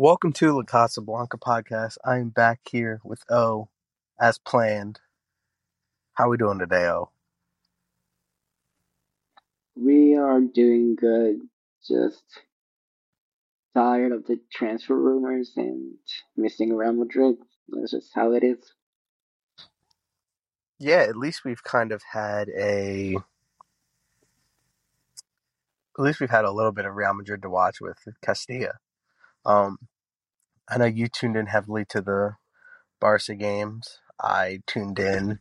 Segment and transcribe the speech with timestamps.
[0.00, 1.96] Welcome to La Casablanca podcast.
[2.04, 3.68] I'm back here with O
[4.20, 5.00] as planned.
[6.14, 7.10] How are we doing today, O?
[9.74, 11.40] We are doing good.
[11.84, 12.22] Just
[13.74, 15.94] tired of the transfer rumors and
[16.36, 17.34] missing Real Madrid.
[17.68, 18.72] That's just how it is.
[20.78, 23.16] Yeah, at least we've kind of had a
[25.98, 28.74] at least we've had a little bit of Real Madrid to watch with Castilla.
[29.48, 29.78] Um,
[30.68, 32.36] I know you tuned in heavily to the
[33.00, 33.98] Barca games.
[34.20, 35.38] I tuned in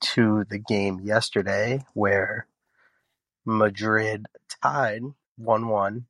[0.00, 2.46] to the game yesterday where
[3.46, 4.26] Madrid
[4.62, 5.02] tied
[5.38, 6.06] 1 1.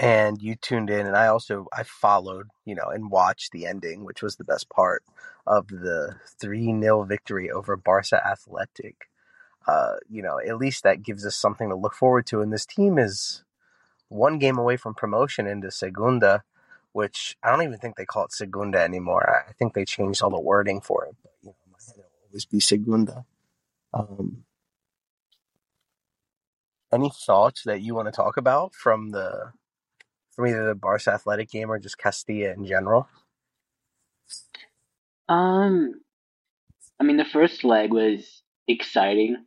[0.00, 4.04] And you tuned in, and I also I followed, you know, and watched the ending,
[4.04, 5.04] which was the best part
[5.46, 9.10] of the three 0 victory over Barca Athletic.
[9.68, 12.40] Uh, you know, at least that gives us something to look forward to.
[12.40, 13.44] And this team is
[14.10, 16.42] one game away from promotion into Segunda,
[16.92, 19.44] which I don't even think they call it Segunda anymore.
[19.48, 21.16] I think they changed all the wording for it.
[21.22, 23.24] But you know, my head will always be Segunda.
[23.94, 24.44] Um,
[26.92, 29.52] any thoughts that you want to talk about from the
[30.32, 33.08] from either the Barca Athletic game or just Castilla in general?
[35.28, 36.00] Um,
[36.98, 39.44] I mean, the first leg was exciting.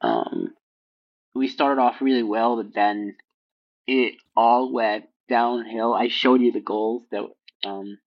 [0.00, 0.54] Um,
[1.34, 3.16] we started off really well, but then
[3.86, 5.94] it all went downhill.
[5.94, 7.22] I showed you the goals that
[7.64, 7.98] um,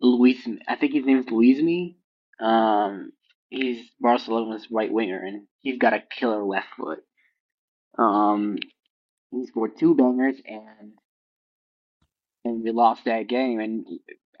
[0.00, 1.96] Luis, I think his name is Luismi.
[2.40, 3.12] Um,
[3.48, 7.00] he's Barcelona's right winger, and he's got a killer left foot.
[7.96, 8.58] Um,
[9.30, 10.92] he scored two bangers, and
[12.44, 13.60] and we lost that game.
[13.60, 13.86] And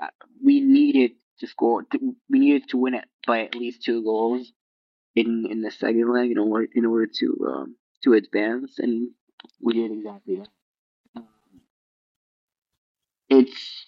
[0.00, 0.08] uh,
[0.44, 1.86] we needed to score.
[2.28, 4.52] We needed to win it by at least two goals
[5.14, 9.10] in in the second leg in order in order to um, to advance, and
[9.60, 10.48] we did exactly that.
[13.28, 13.86] It's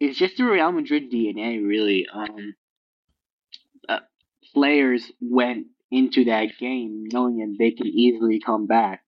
[0.00, 2.06] it's just the Real Madrid DNA, really.
[2.12, 2.54] Um,
[3.88, 4.00] uh,
[4.52, 9.02] players went into that game knowing that they can easily come back.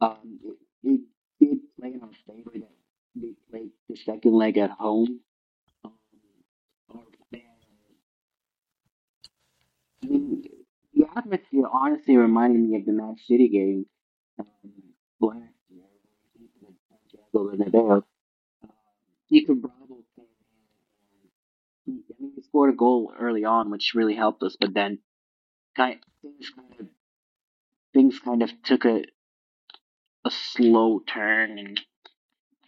[0.00, 0.38] Um,
[0.82, 1.00] it,
[1.40, 2.70] did play in our favor that
[3.14, 5.20] they played the second leg at home.
[5.84, 5.92] Um,
[10.02, 10.42] I mean,
[10.94, 13.86] the atmosphere honestly reminded me of the Man City game
[14.40, 14.46] um,
[15.20, 15.57] last
[17.34, 17.92] Bernabeu.
[17.92, 18.04] Um,
[19.32, 20.48] Iker Bravo came in
[21.12, 21.30] and
[21.86, 24.56] he, I mean, he scored a goal early on, which really helped us.
[24.60, 25.00] But then,
[25.76, 26.86] kind things kind of
[27.94, 29.04] things kind of took a
[30.24, 31.80] a slow turn, and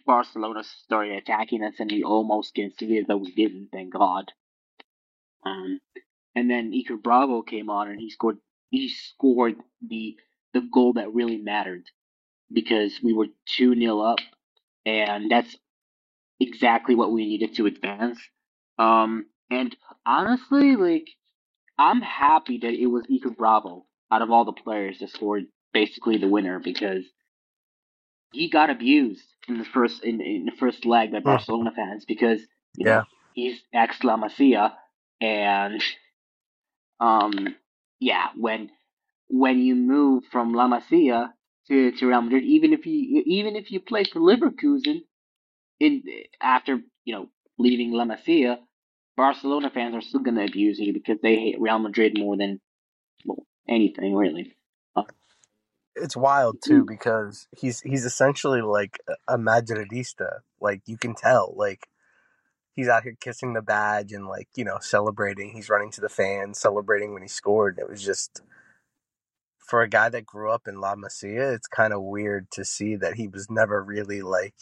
[0.05, 3.69] Barcelona started attacking us, and we almost conceded, but we didn't.
[3.71, 4.31] Thank God.
[5.45, 5.79] Um,
[6.35, 8.37] and then Iker Bravo came on, and he scored.
[8.69, 9.55] He scored
[9.87, 10.17] the
[10.53, 11.85] the goal that really mattered
[12.51, 14.19] because we were two 0 up,
[14.85, 15.55] and that's
[16.41, 18.19] exactly what we needed to advance.
[18.79, 19.75] Um, and
[20.05, 21.07] honestly, like
[21.79, 26.17] I'm happy that it was Iker Bravo out of all the players that scored basically
[26.17, 27.05] the winner because
[28.31, 31.29] he got abused in the first in, in the first leg by Hmm.
[31.31, 32.41] Barcelona fans because
[32.77, 33.03] you know Yeah.
[33.33, 34.73] he's ex La Masia
[35.21, 35.83] and
[36.99, 37.55] um
[37.99, 38.69] yeah when
[39.29, 41.31] when you move from La Masia
[41.71, 45.01] to, to Real Madrid even if you even if you play for Leverkusen
[45.79, 46.03] in
[46.41, 48.57] after you know leaving La Masia
[49.17, 52.61] Barcelona fans are still gonna abuse you because they hate Real Madrid more than
[53.25, 54.55] well anything really.
[54.95, 55.03] Uh,
[55.95, 60.39] It's wild too because he's he's essentially like a Madridista.
[60.61, 61.87] Like you can tell, like
[62.73, 65.51] he's out here kissing the badge and like you know celebrating.
[65.55, 67.79] He's running to the fans, celebrating when he scored.
[67.79, 68.41] It was just
[69.71, 72.97] for a guy that grew up in La Masia, it's kind of weird to see
[72.97, 74.53] that he was never really like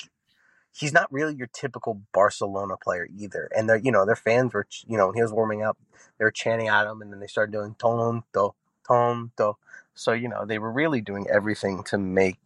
[0.72, 3.50] he's not really your typical Barcelona player either.
[3.58, 5.80] And their you know their fans were you know he was warming up,
[6.20, 8.54] they were chanting at him, and then they started doing tonto
[8.88, 9.58] tonto.
[9.96, 12.38] So you know they were really doing everything to make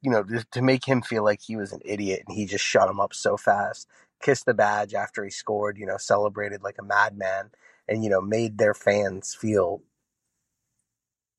[0.00, 2.90] you know to make him feel like he was an idiot, and he just shut
[2.90, 3.86] him up so fast.
[4.20, 7.52] Kissed the badge after he scored, you know, celebrated like a madman,
[7.86, 9.80] and you know made their fans feel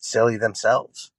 [0.04, 1.12] silly themselves.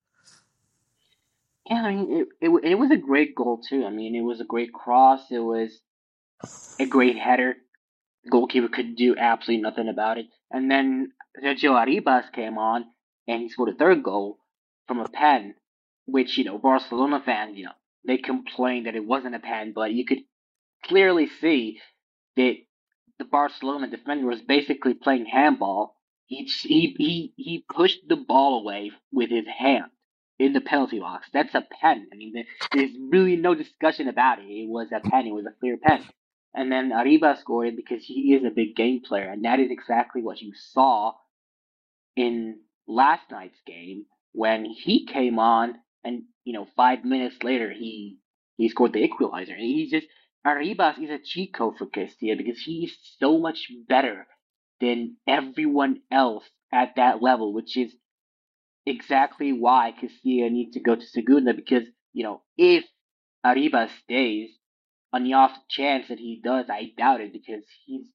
[1.68, 3.86] Yeah, I mean, it, it it was a great goal too.
[3.86, 5.22] I mean, it was a great cross.
[5.30, 5.80] It was
[6.78, 7.54] a great header.
[8.24, 10.26] The goalkeeper could do absolutely nothing about it.
[10.50, 12.84] And then Sergio Arribas came on
[13.28, 14.38] and he scored a third goal
[14.88, 15.54] from a pen,
[16.06, 17.72] which you know Barcelona fans, you know,
[18.06, 20.20] they complained that it wasn't a pen, but you could
[20.84, 21.80] clearly see
[22.36, 22.54] that
[23.18, 25.93] the Barcelona defender was basically playing handball.
[26.26, 29.90] He he he he pushed the ball away with his hand
[30.38, 31.28] in the penalty box.
[31.32, 32.08] That's a pen.
[32.12, 34.46] I mean, there's really no discussion about it.
[34.46, 35.26] It was a pen.
[35.26, 36.04] It was a clear pen.
[36.54, 39.70] And then Arriba scored it because he is a big game player, and that is
[39.70, 41.12] exactly what you saw
[42.16, 45.74] in last night's game when he came on,
[46.04, 48.18] and you know, five minutes later he
[48.56, 50.06] he scored the equalizer, and he's just
[50.46, 54.26] Arribas is a code for Castilla because he's so much better
[54.84, 57.94] than everyone else at that level, which is
[58.86, 62.84] exactly why Castilla needs to go to Segunda because, you know, if
[63.44, 64.50] Arriba stays,
[65.14, 68.06] on the off chance that he does, I doubt it because he's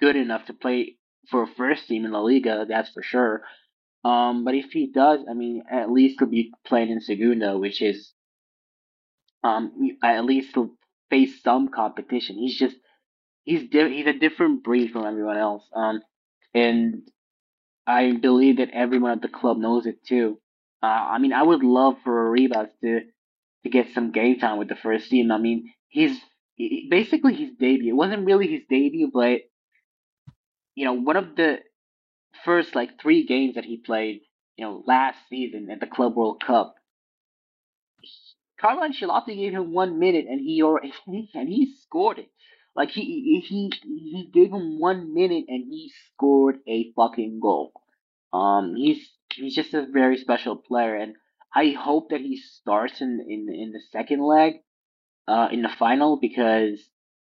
[0.00, 0.96] good enough to play
[1.30, 3.42] for a first team in La Liga, that's for sure.
[4.02, 7.82] Um, but if he does, I mean, at least he'll be playing in Segunda, which
[7.82, 8.14] is,
[9.44, 9.72] um,
[10.02, 10.70] at least he'll
[11.10, 12.36] face some competition.
[12.36, 12.76] He's just,
[13.48, 15.64] he's di- he's a different breed from everyone else.
[15.74, 16.02] Um,
[16.54, 17.08] and
[17.86, 20.38] I believe that everyone at the club knows it too.
[20.82, 23.00] Uh, I mean, I would love for Arribas to
[23.64, 25.32] to get some game time with the first team.
[25.32, 26.16] I mean, he's
[26.90, 27.92] basically his debut.
[27.94, 29.40] It wasn't really his debut, but
[30.74, 31.58] you know, one of the
[32.44, 34.20] first like three games that he played,
[34.56, 36.74] you know, last season at the Club World Cup.
[38.60, 42.28] Carlo Ancelotti gave him one minute, and he or and he scored it.
[42.78, 47.72] Like he he he gave him one minute, and he scored a fucking goal.
[48.32, 51.16] Um, he's he's just a very special player, and
[51.52, 54.60] I hope that he starts in in in the second leg,
[55.26, 56.78] uh, in the final because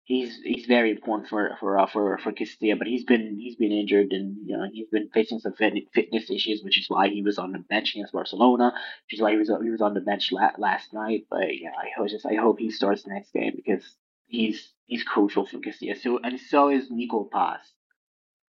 [0.03, 2.75] he's he's very important for for uh, for for Castilla.
[2.75, 6.63] But he's been he's been injured, and you know he's been facing some fitness issues,
[6.65, 8.73] which is why he was on the bench against Barcelona.
[9.05, 11.27] Which is why he was he was on the bench la- last night.
[11.29, 13.85] But yeah, I hope just I hope he starts the next game because
[14.29, 15.95] he's he's crucial for Castilla.
[15.95, 17.59] So and so is Nico Paz.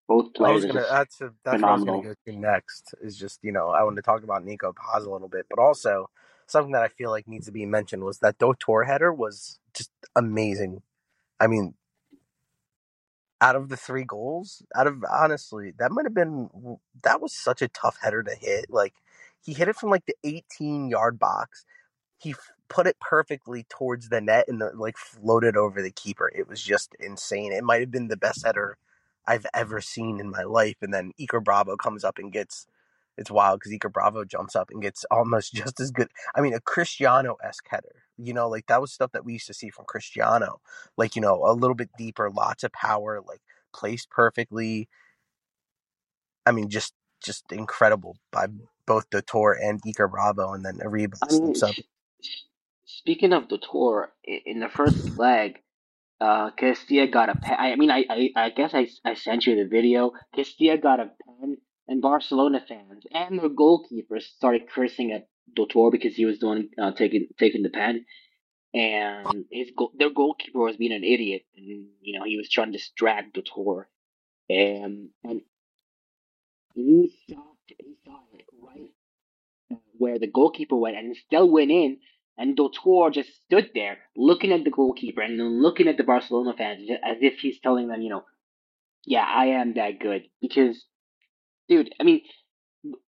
[0.08, 0.64] Both players.
[0.64, 0.86] I was gonna.
[0.90, 1.96] That's a, that's phenomenal.
[1.98, 2.96] what I was gonna go to next.
[3.02, 5.60] Is just you know I want to talk about Nico Paz a little bit, but
[5.60, 6.10] also
[6.48, 9.92] something that I feel like needs to be mentioned was that Dotor header was just
[10.16, 10.82] amazing.
[11.40, 11.74] I mean,
[13.42, 16.50] out of the three goals, out of honestly, that might have been
[17.04, 18.66] that was such a tough header to hit.
[18.70, 18.94] Like
[19.42, 21.66] he hit it from like the 18 yard box.
[22.18, 22.36] He
[22.74, 26.32] put it perfectly towards the net and the, like floated over the keeper.
[26.34, 27.52] It was just insane.
[27.52, 28.78] It might have been the best header
[29.28, 30.78] I've ever seen in my life.
[30.82, 32.66] And then Iker Bravo comes up and gets
[33.16, 36.08] it's wild because Iker Bravo jumps up and gets almost just as good.
[36.34, 38.04] I mean, a Cristiano esque header.
[38.18, 40.60] You know, like that was stuff that we used to see from Cristiano.
[40.98, 43.42] Like, you know, a little bit deeper, lots of power, like
[43.72, 44.90] placed perfectly.
[46.48, 48.48] I mean, just just incredible by
[48.88, 51.86] both Dotor and Iker Bravo, and then Arriba I mean, steps up.
[52.86, 55.60] Speaking of Dotor, in the first leg,
[56.20, 57.58] uh, Castilla got a pen.
[57.60, 60.12] I mean, I, I, I guess I, I sent you the video.
[60.36, 61.58] Castilla got a pen,
[61.88, 66.92] and Barcelona fans and their goalkeepers started cursing at Dotor because he was doing uh,
[66.92, 68.06] taking taking the pen,
[68.74, 72.78] and his their goalkeeper was being an idiot, and you know he was trying to
[72.78, 73.86] distract Dotor,
[74.50, 75.42] and and
[76.74, 77.50] he stopped.
[77.68, 78.92] He saw it right
[79.98, 81.98] where the goalkeeper went, and still went in.
[82.38, 86.90] And Dotor just stood there looking at the goalkeeper and looking at the Barcelona fans
[87.04, 88.26] as if he's telling them, you know,
[89.06, 90.24] yeah, I am that good.
[90.42, 90.84] Because,
[91.70, 92.22] dude, I mean,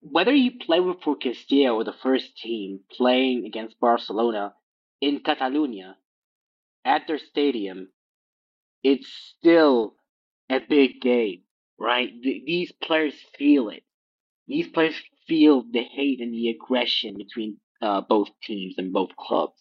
[0.00, 4.54] whether you play with for Castilla or the first team playing against Barcelona
[5.00, 5.96] in Catalonia
[6.84, 7.88] at their stadium,
[8.82, 9.08] it's
[9.38, 9.94] still
[10.50, 11.42] a big game,
[11.78, 12.10] right?
[12.22, 13.84] These players feel it.
[14.48, 14.96] These players
[15.28, 19.60] feel the hate and the aggression between uh, both teams and both clubs.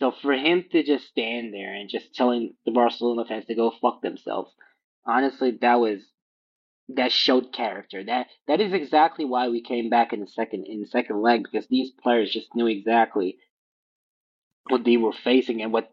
[0.00, 3.72] So for him to just stand there and just telling the Barcelona fans to go
[3.82, 4.52] fuck themselves,
[5.04, 6.00] honestly, that was
[6.90, 8.04] that showed character.
[8.04, 11.42] That that is exactly why we came back in the second in the second leg
[11.42, 13.38] because these players just knew exactly
[14.68, 15.90] what they were facing and what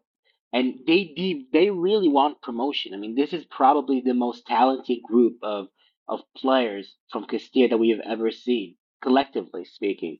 [0.53, 2.93] and they they, they really want promotion.
[2.93, 5.67] I mean, this is probably the most talented group of
[6.07, 10.19] of players from Castilla that we have ever seen, collectively speaking.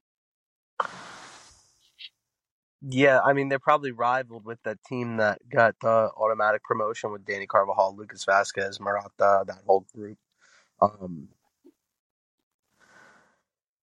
[2.87, 7.25] Yeah, I mean they're probably rivaled with that team that got the automatic promotion with
[7.25, 10.19] Dani Carvajal, Lucas Vázquez, Morata, that whole group.
[10.81, 11.29] Um,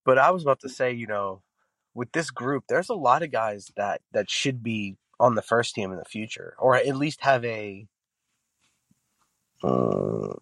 [0.04, 1.42] but I was about to say, you know,
[1.94, 5.74] with this group, there's a lot of guys that that should be on the first
[5.74, 7.86] team in the future, or at least have a
[9.64, 10.34] uh,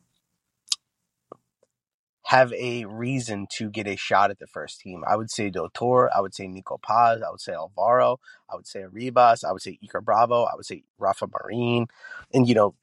[2.31, 5.03] have a reason to get a shot at the first team.
[5.05, 8.69] I would say Dotor, I would say Nico Paz, I would say Alvaro, I would
[8.69, 11.89] say Arribas, I would say Iker Bravo, I would say Rafa Marín,
[12.33, 12.75] and you know,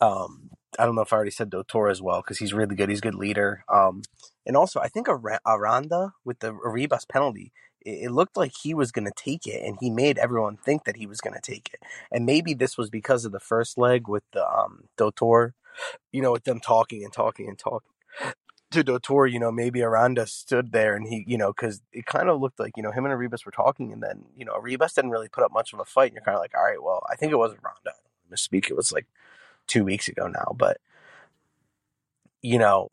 [0.00, 2.88] um, I don't know if I already said Dotor as well because he's really good.
[2.88, 3.64] He's a good leader.
[3.68, 4.02] Um,
[4.46, 7.50] and also I think Aranda with the Arribas penalty,
[7.84, 10.84] it, it looked like he was going to take it, and he made everyone think
[10.84, 11.80] that he was going to take it.
[12.12, 15.54] And maybe this was because of the first leg with the um Dotor,
[16.12, 17.88] you know, with them talking and talking and talking
[18.72, 22.28] to Dotor, you know, maybe Aranda stood there and he, you know, because it kind
[22.28, 24.94] of looked like, you know, him and Arribas were talking, and then, you know, Arribas
[24.94, 26.10] didn't really put up much of a fight.
[26.10, 27.92] And you're kind of like, all right, well, I think it was Aranda.
[27.94, 28.70] I misspeak.
[28.70, 29.06] It was like
[29.66, 30.78] two weeks ago now, but,
[32.40, 32.90] you know,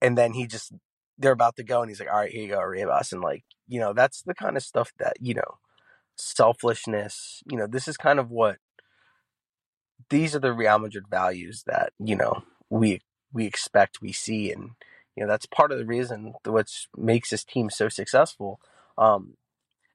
[0.00, 0.72] and then he just,
[1.18, 3.12] they're about to go, and he's like, all right, here you go, Arribas.
[3.12, 5.58] And, like, you know, that's the kind of stuff that, you know,
[6.16, 8.56] selfishness, you know, this is kind of what,
[10.10, 13.00] these are the Real Madrid values that, you know, we,
[13.32, 14.70] we expect, we see, and,
[15.16, 18.60] you know, that's part of the reason which makes this team so successful.
[18.96, 19.36] Um,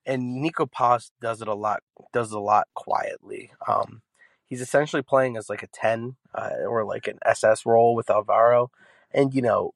[0.06, 1.84] and Nico Paz does it a lot,
[2.14, 3.52] does a lot quietly.
[3.68, 4.02] Um,
[4.46, 8.72] he's essentially playing as like a 10 uh, or like an SS role with Alvaro.
[9.12, 9.74] And, you know,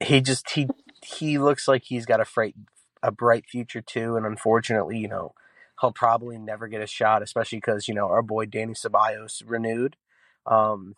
[0.00, 0.68] he just, he,
[1.02, 2.54] he looks like he's got a fright,
[3.02, 4.16] a bright future too.
[4.16, 5.34] And unfortunately, you know,
[5.80, 9.96] he'll probably never get a shot, especially because, you know, our boy Dani Ceballos renewed.
[10.46, 10.94] Um,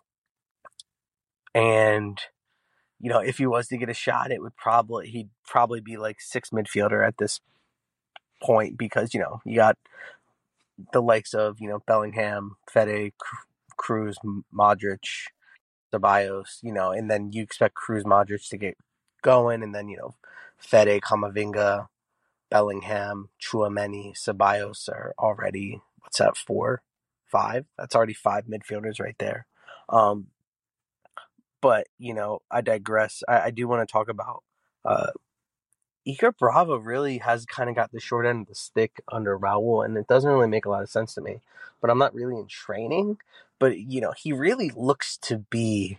[1.57, 2.19] and,
[3.01, 5.97] you know, if he was to get a shot, it would probably, he'd probably be
[5.97, 7.41] like six midfielder at this
[8.43, 9.77] point because, you know, you got
[10.93, 13.13] the likes of, you know, Bellingham, Fede,
[13.79, 14.17] Kroos,
[14.55, 15.29] Modric,
[15.93, 18.77] Ceballos, you know, and then you expect Kroos, Modric to get
[19.23, 20.15] going, and then, you know,
[20.59, 21.87] Fede, Kamavinga,
[22.51, 26.83] Bellingham, Tchouameni, Ceballos are already, what's that, four,
[27.27, 27.67] five?
[27.79, 29.47] That's already five midfielders right there.
[29.89, 30.29] Um,
[31.67, 33.25] but, you know, I digress.
[33.27, 34.45] I, I do want to talk about
[34.85, 35.11] uh,
[36.07, 39.85] Iker Bravo really has kind of got the short end of the stick under Raul,
[39.85, 41.41] and it doesn't really make a lot of sense to me.
[41.81, 43.19] But I'm not really in training.
[43.59, 45.99] But you know, he really looks to be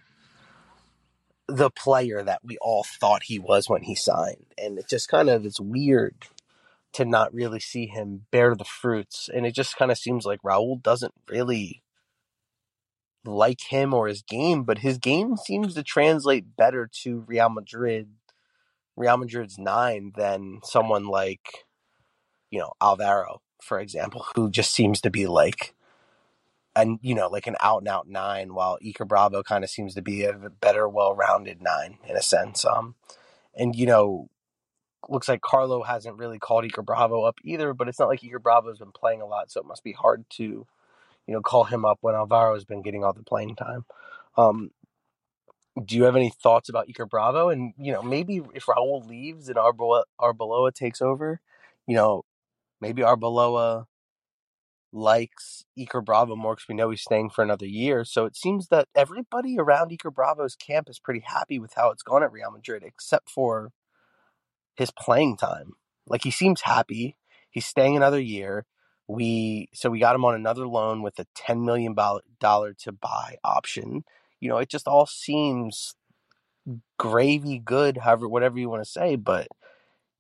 [1.49, 5.29] the player that we all thought he was when he signed, and it just kind
[5.29, 6.27] of is weird
[6.93, 9.29] to not really see him bear the fruits.
[9.33, 11.83] And it just kind of seems like Raul doesn't really
[13.27, 18.09] like him or his game, but his game seems to translate better to Real Madrid
[18.97, 21.65] Real Madrid's nine than someone like,
[22.49, 25.75] you know, Alvaro, for example, who just seems to be like,
[26.75, 29.93] and you know, like an out and out nine, while Iker Bravo kind of seems
[29.95, 32.65] to be a better, well rounded nine in a sense.
[32.65, 32.95] Um,
[33.55, 34.29] and you know,
[35.09, 38.41] looks like Carlo hasn't really called Iker Bravo up either, but it's not like Iker
[38.41, 40.65] Bravo's been playing a lot, so it must be hard to,
[41.27, 43.85] you know, call him up when Alvaro's been getting all the playing time.
[44.37, 44.71] Um,
[45.83, 47.49] do you have any thoughts about Iker Bravo?
[47.49, 51.39] And you know, maybe if Raul leaves and Arbeloa, Arbeloa takes over,
[51.85, 52.23] you know,
[52.81, 53.85] maybe Arbeloa
[54.93, 58.05] likes Iker Bravo more because we know he's staying for another year.
[58.05, 62.03] So it seems that everybody around Iker Bravo's camp is pretty happy with how it's
[62.03, 63.71] gone at Real Madrid, except for
[64.75, 65.73] his playing time.
[66.07, 67.17] Like he seems happy.
[67.49, 68.65] He's staying another year.
[69.07, 71.95] We so we got him on another loan with a ten million
[72.39, 74.03] dollar to buy option
[74.39, 75.95] you know, it just all seems
[76.97, 79.15] gravy good, however, whatever you want to say.
[79.15, 79.47] But,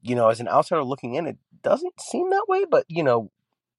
[0.01, 2.65] you know, as an outsider looking in, it doesn't seem that way.
[2.69, 3.31] But, you know,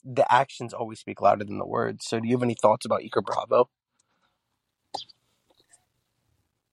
[0.05, 2.07] the actions always speak louder than the words.
[2.07, 3.71] So, do you have any thoughts about Iker Bravo?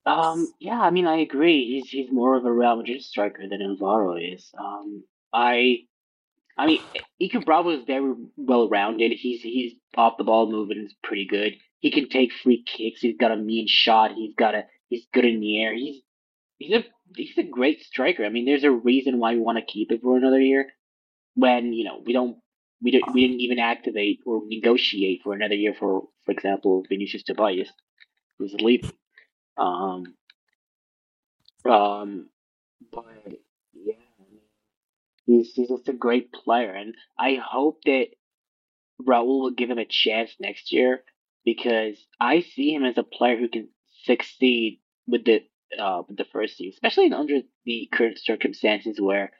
[0.05, 1.65] Um, yeah, I mean, I agree.
[1.65, 4.51] He's he's more of a Real Madrid striker than Alvaro is.
[4.59, 5.79] Um, I,
[6.57, 6.81] I mean,
[7.21, 9.11] Iker Bravo is very well rounded.
[9.11, 11.53] He's he's off the ball movement is pretty good.
[11.79, 13.01] He can take free kicks.
[13.01, 14.13] He's got a mean shot.
[14.13, 15.73] He's got a he's good in the air.
[15.73, 16.01] He's
[16.57, 16.85] he's a
[17.15, 18.25] he's a great striker.
[18.25, 20.67] I mean, there's a reason why we want to keep him for another year.
[21.35, 22.37] When you know we don't
[22.81, 27.23] we didn't we didn't even activate or negotiate for another year for for example Vinicius
[27.23, 27.69] Tobias,
[28.39, 28.91] who's leaving.
[29.57, 30.15] Um,
[31.65, 32.29] um,
[32.91, 33.05] but
[35.25, 38.07] he's he's just a great player, and I hope that
[39.01, 41.03] Raul will give him a chance next year
[41.43, 43.69] because I see him as a player who can
[44.03, 45.43] succeed with the
[45.79, 49.31] uh, with the first team, especially under the current circumstances where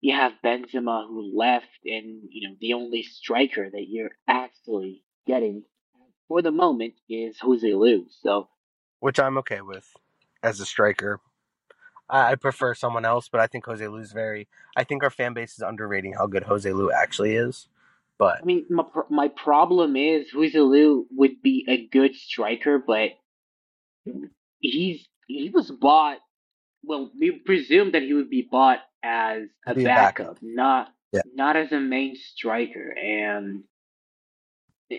[0.00, 5.64] you have Benzema who left, and you know the only striker that you're actually getting
[6.28, 8.06] for the moment is Joselu.
[8.22, 8.48] So,
[9.00, 9.88] which I'm okay with
[10.42, 11.20] as a striker.
[12.08, 14.48] I, I prefer someone else, but I think Joselu's very.
[14.76, 17.68] I think our fan base is underrating how good Joselu actually is.
[18.18, 23.10] But I mean, my my problem is Joselu would be a good striker, but
[24.60, 26.18] he's he was bought.
[26.82, 31.22] Well, we presume that he would be bought as a backup, a backup, not yeah.
[31.26, 33.64] not as a main striker, and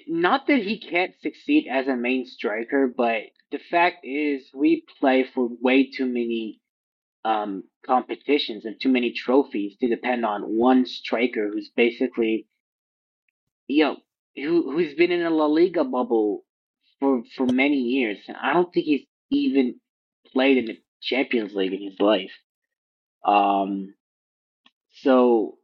[0.07, 3.21] not that he can't succeed as a main striker, but
[3.51, 6.59] the fact is we play for way too many
[7.27, 12.47] um, competitions and too many trophies to depend on one striker who's basically,
[13.67, 13.97] you know,
[14.37, 16.45] who who's been in a La Liga bubble
[16.99, 18.17] for for many years.
[18.41, 19.75] I don't think he's even
[20.31, 22.31] played in the Champions League in his life.
[23.25, 23.93] Um,
[25.01, 25.57] so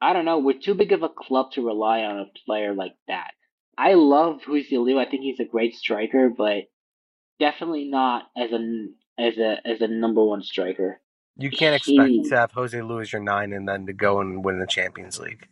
[0.00, 0.38] I don't know.
[0.38, 3.32] We're too big of a club to rely on a player like that.
[3.76, 4.96] I love Joselu.
[4.96, 6.64] I think he's a great striker, but
[7.40, 8.86] definitely not as a
[9.18, 11.00] as a as a number one striker.
[11.36, 14.44] You can't expect he, to have Jose as your nine and then to go and
[14.44, 15.46] win the Champions League.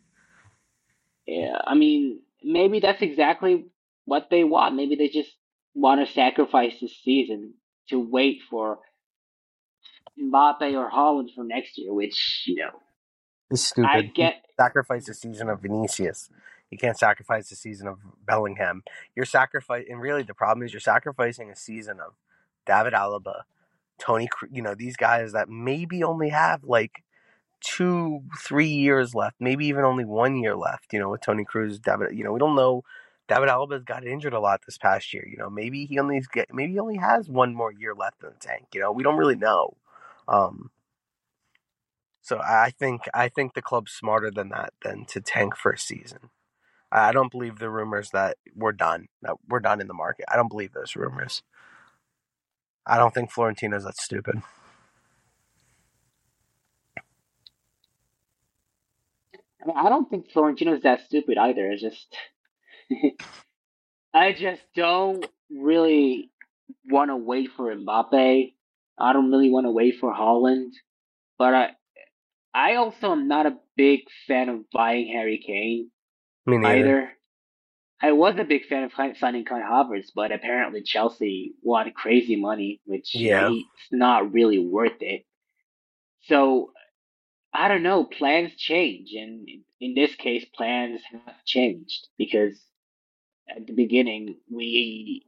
[1.25, 3.67] Yeah, I mean, maybe that's exactly
[4.05, 4.75] what they want.
[4.75, 5.31] Maybe they just
[5.73, 7.53] want to sacrifice this season
[7.89, 8.79] to wait for
[10.21, 12.79] Mbappe or Haaland for next year, which you know
[13.51, 13.89] is stupid.
[13.89, 16.29] I get sacrifice the season of Vinicius.
[16.71, 18.83] You can't sacrifice the season of Bellingham.
[19.15, 22.13] You're sacrificing, and really the problem is you're sacrificing a season of
[22.65, 23.43] David Alaba,
[23.99, 24.29] Tony.
[24.51, 27.03] You know these guys that maybe only have like
[27.61, 30.93] two, three years left, maybe even only one year left.
[30.93, 32.17] You know, with Tony Kroos, David.
[32.17, 32.83] You know, we don't know.
[33.27, 35.27] David Alaba's got injured a lot this past year.
[35.29, 38.29] You know, maybe he only get maybe he only has one more year left in
[38.29, 38.67] the tank.
[38.73, 39.75] You know, we don't really know.
[40.27, 40.71] Um,
[42.21, 45.77] so I think I think the club's smarter than that than to tank for a
[45.77, 46.29] season.
[46.91, 50.25] I don't believe the rumors that we're done, that we're done in the market.
[50.31, 51.43] I don't believe those rumors.
[52.87, 54.41] I don't think Florentino's that stupid.
[59.61, 61.69] I mean, I don't think Florentino's that stupid either.
[61.71, 62.15] It's just,
[64.13, 66.31] I just don't really
[66.89, 68.53] want to wait for Mbappe.
[68.99, 70.71] I don't really want to wait for Haaland,
[71.37, 71.69] But I,
[72.53, 75.91] I also am not a big fan of buying Harry Kane.
[76.45, 76.79] Me neither.
[76.79, 77.16] Either.
[78.01, 82.79] I was a big fan of signing Kai Havertz, but apparently Chelsea wanted crazy money,
[82.85, 83.49] which yeah.
[83.51, 85.25] it's not really worth it.
[86.25, 86.71] So
[87.53, 88.03] I don't know.
[88.03, 89.47] Plans change, and
[89.81, 92.59] in this case, plans have changed because
[93.49, 95.25] at the beginning we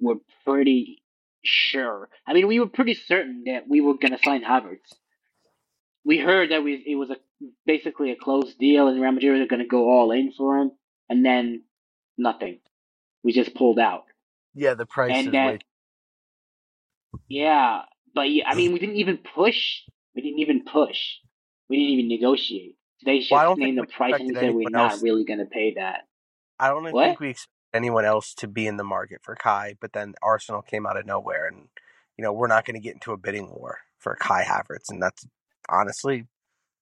[0.00, 1.02] were pretty
[1.44, 2.08] sure.
[2.26, 4.92] I mean, we were pretty certain that we were going to sign Havertz.
[6.04, 7.16] We heard that we, it was a
[7.64, 10.72] basically a closed deal, and Real Madrid were going to go all in for him,
[11.08, 11.62] and then
[12.18, 12.60] nothing.
[13.22, 14.04] We just pulled out.
[14.54, 15.58] Yeah, the price and that, way...
[17.28, 17.82] Yeah,
[18.14, 19.80] but yeah, I mean, we didn't even push.
[20.14, 20.98] We didn't even push.
[21.68, 22.76] We didn't even negotiate.
[23.04, 25.02] They just well, named the price and said we're not else.
[25.02, 26.00] really going to pay that.
[26.58, 27.04] I don't what?
[27.04, 30.62] think we expect anyone else to be in the market for Kai, but then Arsenal
[30.62, 31.68] came out of nowhere, and
[32.16, 35.02] you know we're not going to get into a bidding war for Kai Havertz, and
[35.02, 35.26] that's
[35.68, 36.26] honestly,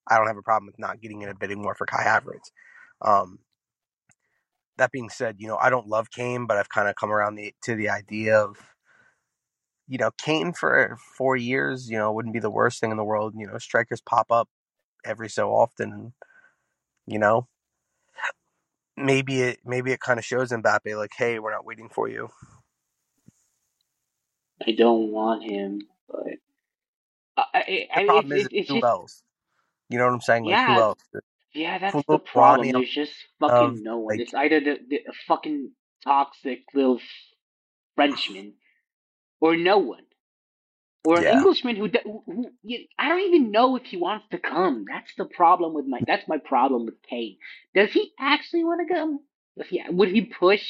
[0.09, 2.51] I don't have a problem with not getting in a bidding war for Kai Havertz.
[3.03, 3.38] Um,
[4.81, 7.35] that being said, you know, I don't love Kane, but I've kind of come around
[7.35, 8.57] the, to the idea of,
[9.87, 13.05] you know, Kane for four years, you know, wouldn't be the worst thing in the
[13.05, 13.35] world.
[13.37, 14.49] You know, strikers pop up
[15.05, 16.14] every so often,
[17.07, 17.47] you know.
[18.97, 22.31] Maybe it maybe it kind of shows Mbappe like, hey, we're not waiting for you.
[24.66, 26.35] I don't want him, but
[27.37, 29.23] I, I, the problem is, it's who just, else?
[29.90, 30.45] You know what I'm saying?
[30.45, 31.01] Like, yeah, who else?
[31.55, 32.71] Yeah, that's the problem.
[32.73, 34.17] There's just fucking no one.
[34.17, 35.73] Like, it's either the, the fucking
[36.05, 37.01] toxic little
[37.97, 38.55] Frenchman
[39.41, 40.05] or no one.
[41.05, 41.39] Or an yeah.
[41.39, 44.85] Englishman who, who, who you, I don't even know if he wants to come.
[44.87, 46.01] That's the problem with my.
[46.07, 47.39] That's my problem with Kane.
[47.75, 49.21] Does he actually want to come?
[49.57, 49.83] Does he?
[49.89, 50.63] Would he push?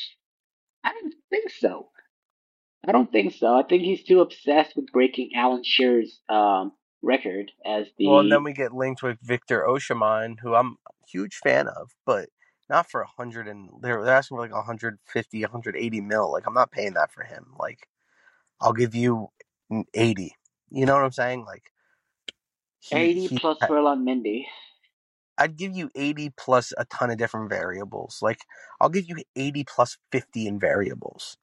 [0.85, 1.89] I don't think so.
[2.87, 3.55] I don't think so.
[3.55, 8.07] I think he's too obsessed with breaking Alan Shearer's um, record as the.
[8.07, 11.91] Well, and then we get linked with Victor Osimhen, who I'm a huge fan of,
[12.07, 12.29] but
[12.71, 16.33] not for a hundred and they're they're asking for like 150, 180 mil.
[16.33, 17.47] Like I'm not paying that for him.
[17.59, 17.89] Like
[18.61, 19.29] I'll give you
[19.93, 20.35] 80.
[20.71, 21.45] You know what I'm saying?
[21.45, 21.65] Like
[22.79, 24.45] he, 80 he, plus Ferland Mendy.
[25.37, 28.19] I'd give you 80 plus a ton of different variables.
[28.23, 28.41] Like
[28.81, 31.37] I'll give you 80 plus 50 in variables.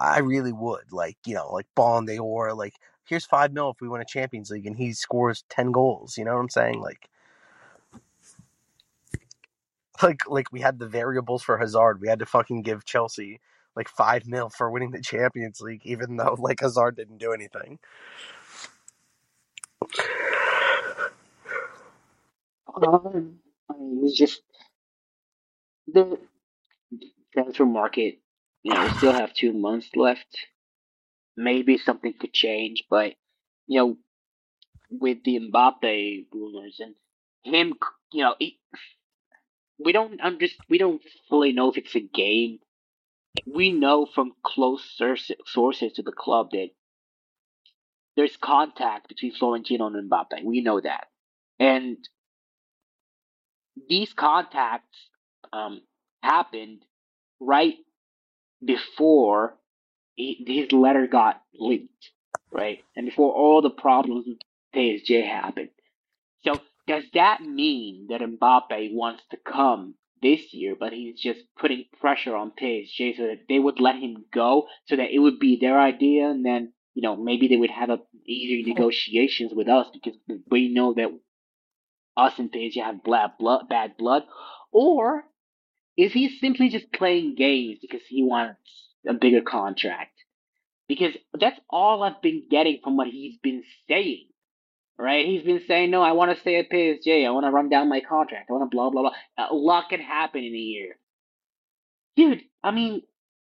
[0.00, 0.92] I really would.
[0.92, 2.74] Like, you know, like Ballon d'Or like
[3.04, 6.16] here's five mil if we win a Champions League and he scores ten goals.
[6.16, 6.80] You know what I'm saying?
[6.80, 7.08] Like,
[10.02, 12.00] like, like we had the variables for Hazard.
[12.00, 13.40] We had to fucking give Chelsea
[13.74, 17.78] like five mil for winning the Champions League, even though like Hazard didn't do anything.
[22.74, 23.38] Um,
[23.70, 24.42] I mean, it was just
[25.92, 26.18] the
[27.32, 28.18] transfer market.
[28.62, 30.38] You know, we still have two months left
[31.36, 32.84] maybe something could change.
[32.90, 33.14] But
[33.66, 33.96] you know,
[34.90, 36.94] with the Mbappe rumors and
[37.42, 37.74] him,
[38.12, 38.58] you know, he,
[39.78, 42.58] we don't I'm just we don't fully know if it's a game.
[43.46, 45.00] We know from close
[45.46, 46.68] sources to the club that
[48.14, 50.44] there's contact between Florentino and Mbappe.
[50.44, 51.06] We know that,
[51.58, 51.96] and
[53.88, 54.98] these contacts
[55.52, 55.80] um,
[56.22, 56.84] happened
[57.40, 57.76] right
[58.64, 59.56] before
[60.14, 62.10] he, his letter got leaked,
[62.50, 64.38] right, and before all the problems with
[64.74, 65.70] PSG happened.
[66.44, 71.84] So does that mean that Mbappe wants to come this year, but he's just putting
[72.00, 75.58] pressure on PSG so that they would let him go, so that it would be
[75.60, 79.88] their idea, and then you know maybe they would have a easier negotiations with us
[79.92, 80.18] because
[80.50, 81.08] we know that
[82.16, 84.24] us and PSG have bad blood, bad blood,
[84.70, 85.24] or
[85.96, 90.12] is he simply just playing games because he wants a bigger contract?
[90.88, 94.26] Because that's all I've been getting from what he's been saying
[94.98, 95.26] right?
[95.26, 97.26] He's been saying, no, I want to stay at PSG.
[97.26, 98.48] I want to run down my contract.
[98.48, 99.48] I want to blah, blah, blah.
[99.50, 100.96] A lot can happen in a year.
[102.16, 103.02] Dude, I mean,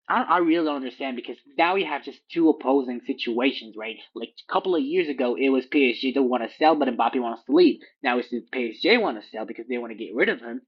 [0.09, 3.97] I, I really don't understand because now we have just two opposing situations, right?
[4.15, 7.21] Like a couple of years ago, it was PSG that want to sell, but Mbappe
[7.21, 7.81] wants to leave.
[8.03, 10.63] Now it's PSG want to sell because they want to get rid of him,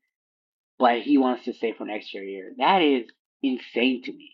[0.79, 2.53] but he wants to stay for next year.
[2.59, 3.05] That is
[3.43, 4.34] insane to me.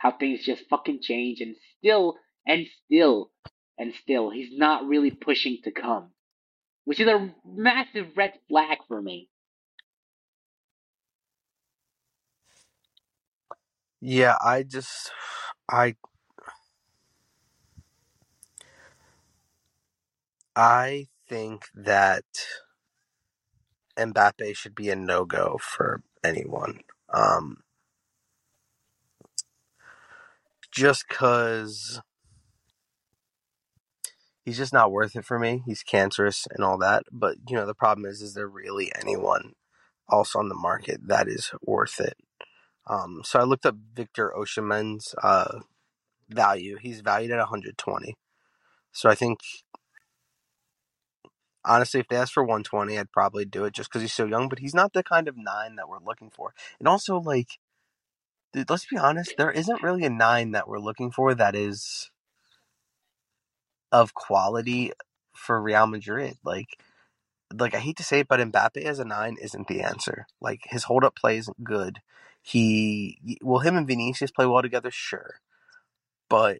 [0.00, 2.16] How things just fucking change and still,
[2.48, 3.32] and still,
[3.78, 6.12] and still, he's not really pushing to come,
[6.86, 9.28] which is a massive red flag for me.
[14.00, 15.12] Yeah, I just
[15.70, 15.96] I
[20.56, 22.24] I think that
[23.98, 26.80] Mbappe should be a no go for anyone.
[27.14, 27.58] Um,
[30.80, 32.00] just because
[34.46, 35.62] he's just not worth it for me.
[35.66, 37.02] He's cancerous and all that.
[37.12, 39.52] But you know, the problem is, is there really anyone
[40.10, 42.16] else on the market that is worth it?
[42.86, 45.60] Um, so I looked up Victor Osimhen's uh,
[46.30, 46.78] value.
[46.80, 48.14] He's valued at 120.
[48.90, 49.40] So I think
[51.62, 54.48] honestly, if they asked for 120, I'd probably do it just because he's so young.
[54.48, 56.54] But he's not the kind of nine that we're looking for.
[56.78, 57.58] And also, like,
[58.52, 62.10] dude, let's be honest, there isn't really a nine that we're looking for that is
[63.92, 64.92] of quality
[65.34, 66.36] for Real Madrid.
[66.44, 66.78] Like,
[67.58, 70.26] like I hate to say it, but Mbappe as a nine isn't the answer.
[70.40, 71.98] Like his hold up play isn't good.
[72.42, 75.40] He will him and Vinicius play well together, sure,
[76.28, 76.58] but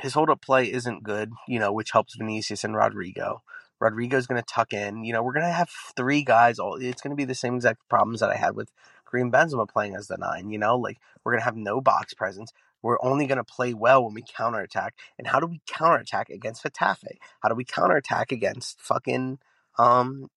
[0.00, 1.32] his hold up play isn't good.
[1.48, 3.40] You know, which helps Vinicius and Rodrygo.
[3.82, 5.04] Rodrygo's going to tuck in.
[5.04, 6.58] You know, we're going to have three guys.
[6.58, 8.70] All it's going to be the same exact problems that I had with
[9.10, 10.50] Karim Benzema playing as the nine.
[10.50, 12.52] You know, like we're to have no box presence.
[12.82, 14.94] We're only going to play well when we counterattack.
[15.18, 17.18] And how do we counterattack against Getafe?
[17.40, 19.38] How do we counterattack against fucking
[19.78, 20.30] um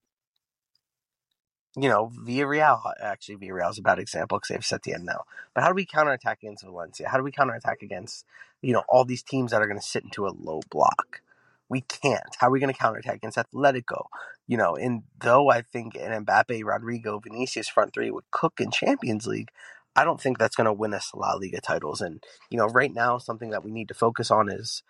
[1.75, 5.05] you know, Villarreal, actually, Villarreal is a bad example because they have set the end
[5.05, 5.23] now.
[5.55, 7.09] But how do we counterattack against Valencia?
[7.09, 8.25] How do we counterattack against,
[8.61, 11.21] you know, all these teams that are going to sit into a low block?
[11.69, 12.35] We can't.
[12.39, 14.05] How are we going to counterattack against Atletico?
[14.47, 18.71] You know, and though I think an Mbappe, Rodrygo, Vinicius front three would cook in
[18.71, 19.49] Champions League,
[19.95, 22.01] I don't think that's going to win us La Liga titles.
[22.01, 24.83] And, you know, right now, something that we need to focus on is,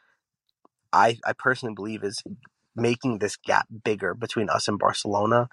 [0.92, 2.24] I, I personally believe, is
[2.76, 5.50] making this gap bigger between us and Barcelona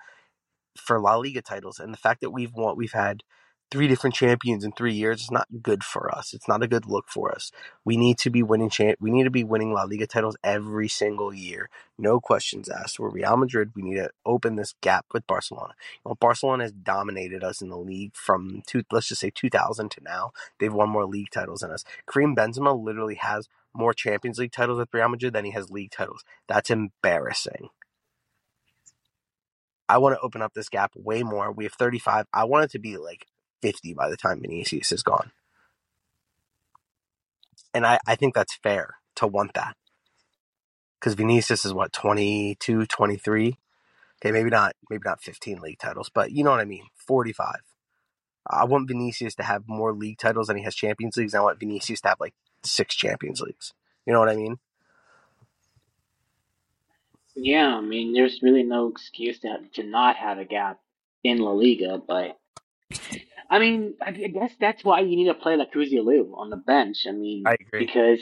[0.76, 3.22] for La Liga titles, and the fact that we've won, we've had
[3.70, 6.34] three different champions in three years is not good for us.
[6.34, 7.52] It's not a good look for us.
[7.84, 8.98] We need to be winning champ.
[9.00, 12.98] We need to be winning La Liga titles every single year, no questions asked.
[12.98, 13.70] We're Real Madrid.
[13.76, 15.74] We need to open this gap with Barcelona.
[16.04, 19.90] You know, Barcelona has dominated us in the league from two, let's just say 2000
[19.92, 20.32] to now.
[20.58, 21.84] They've won more league titles than us.
[22.10, 25.92] Karim Benzema literally has more Champions League titles with Real Madrid than he has league
[25.92, 26.24] titles.
[26.48, 27.68] That's embarrassing.
[29.88, 31.50] I want to open up this gap way more.
[31.50, 32.26] We have 35.
[32.32, 33.26] I want it to be like
[33.62, 35.32] 50 by the time Vinicius is gone.
[37.72, 39.76] And I, I think that's fair to want that.
[40.98, 43.58] Because Vinicius is what, 22, 23?
[44.22, 46.84] Okay, maybe not maybe not 15 league titles, but you know what I mean.
[46.96, 47.60] 45.
[48.46, 51.34] I want Vinicius to have more league titles than he has Champions Leagues.
[51.34, 53.72] I want Vinicius to have like six Champions Leagues.
[54.06, 54.58] You know what I mean?
[57.34, 60.80] Yeah, I mean, there's really no excuse to to not have a gap
[61.22, 62.38] in La Liga, but
[63.50, 67.04] I mean, I guess that's why you need to play like Lu on the bench.
[67.08, 67.84] I mean, I agree.
[67.84, 68.20] because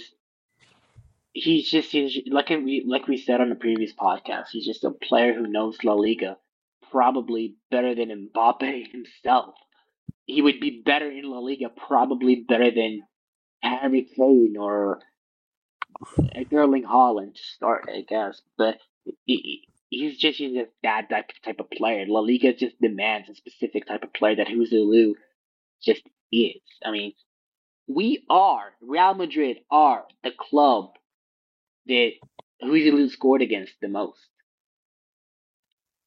[1.32, 4.90] he's just he's, like we like we said on the previous podcast, he's just a
[4.90, 6.38] player who knows La Liga
[6.90, 9.54] probably better than Mbappe himself.
[10.24, 13.02] He would be better in La Liga, probably better than
[13.62, 15.00] Harry Kane or
[16.52, 18.40] Erling Haaland to start, I guess.
[18.56, 18.78] But
[19.24, 22.04] he, he's just he's just that that type of player.
[22.06, 25.14] La Liga just demands a specific type of player that Joselu
[25.82, 26.60] just is.
[26.84, 27.12] I mean,
[27.86, 30.90] we are Real Madrid are the club
[31.86, 32.10] that
[32.62, 34.20] Joselu scored against the most.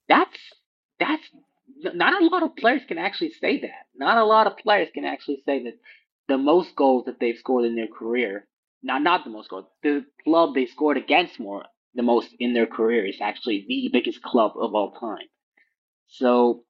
[0.08, 0.38] That's
[1.00, 1.24] that's
[1.78, 3.88] not a lot of players can actually say that.
[3.96, 5.78] Not a lot of players can actually say that
[6.28, 8.48] the most goals that they've scored in their career,
[8.84, 11.66] not not the most goals, the club they scored against more
[11.96, 15.28] the most in their career is actually the biggest club of all time.
[16.08, 16.64] So,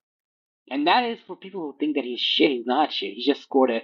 [0.70, 2.52] and that is for people who think that he's shit.
[2.52, 3.14] He's not shit.
[3.14, 3.82] He just scored a,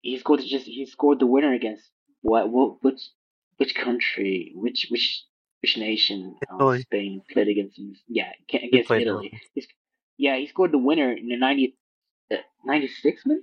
[0.00, 1.88] he scored just he scored the winner against
[2.22, 3.00] what what which
[3.56, 5.24] which country which which
[5.62, 6.36] which nation?
[6.50, 7.94] Um, Spain played against him.
[8.08, 9.02] Yeah, against Italy.
[9.02, 9.40] Italy.
[9.54, 9.66] He's,
[10.16, 11.76] yeah, he scored the winner in the 90,
[12.30, 13.42] uh, 96 minute.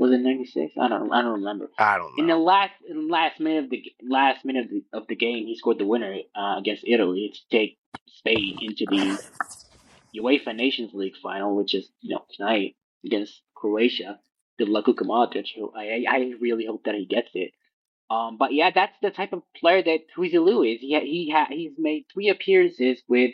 [0.00, 0.72] Was it ninety six?
[0.80, 1.12] I don't.
[1.12, 1.70] I don't remember.
[1.78, 4.84] I don't In the last in the last minute of the last minute of the,
[4.94, 7.76] of the game, he scored the winner uh, against Italy to take
[8.08, 9.18] Spain into the
[10.16, 14.18] UEFA Nations League final, which is you know tonight against Croatia.
[14.58, 17.52] Good luck, who I I really hope that he gets it.
[18.08, 20.80] Um, but yeah, that's the type of player that Joselu is.
[20.80, 23.32] He he ha, he's made three appearances with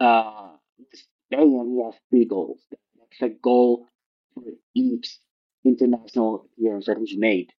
[0.00, 0.52] uh
[0.94, 2.60] Spain, and he has three goals.
[2.70, 3.86] That's a goal
[4.34, 5.18] for each
[5.64, 7.52] international appearance that he's made.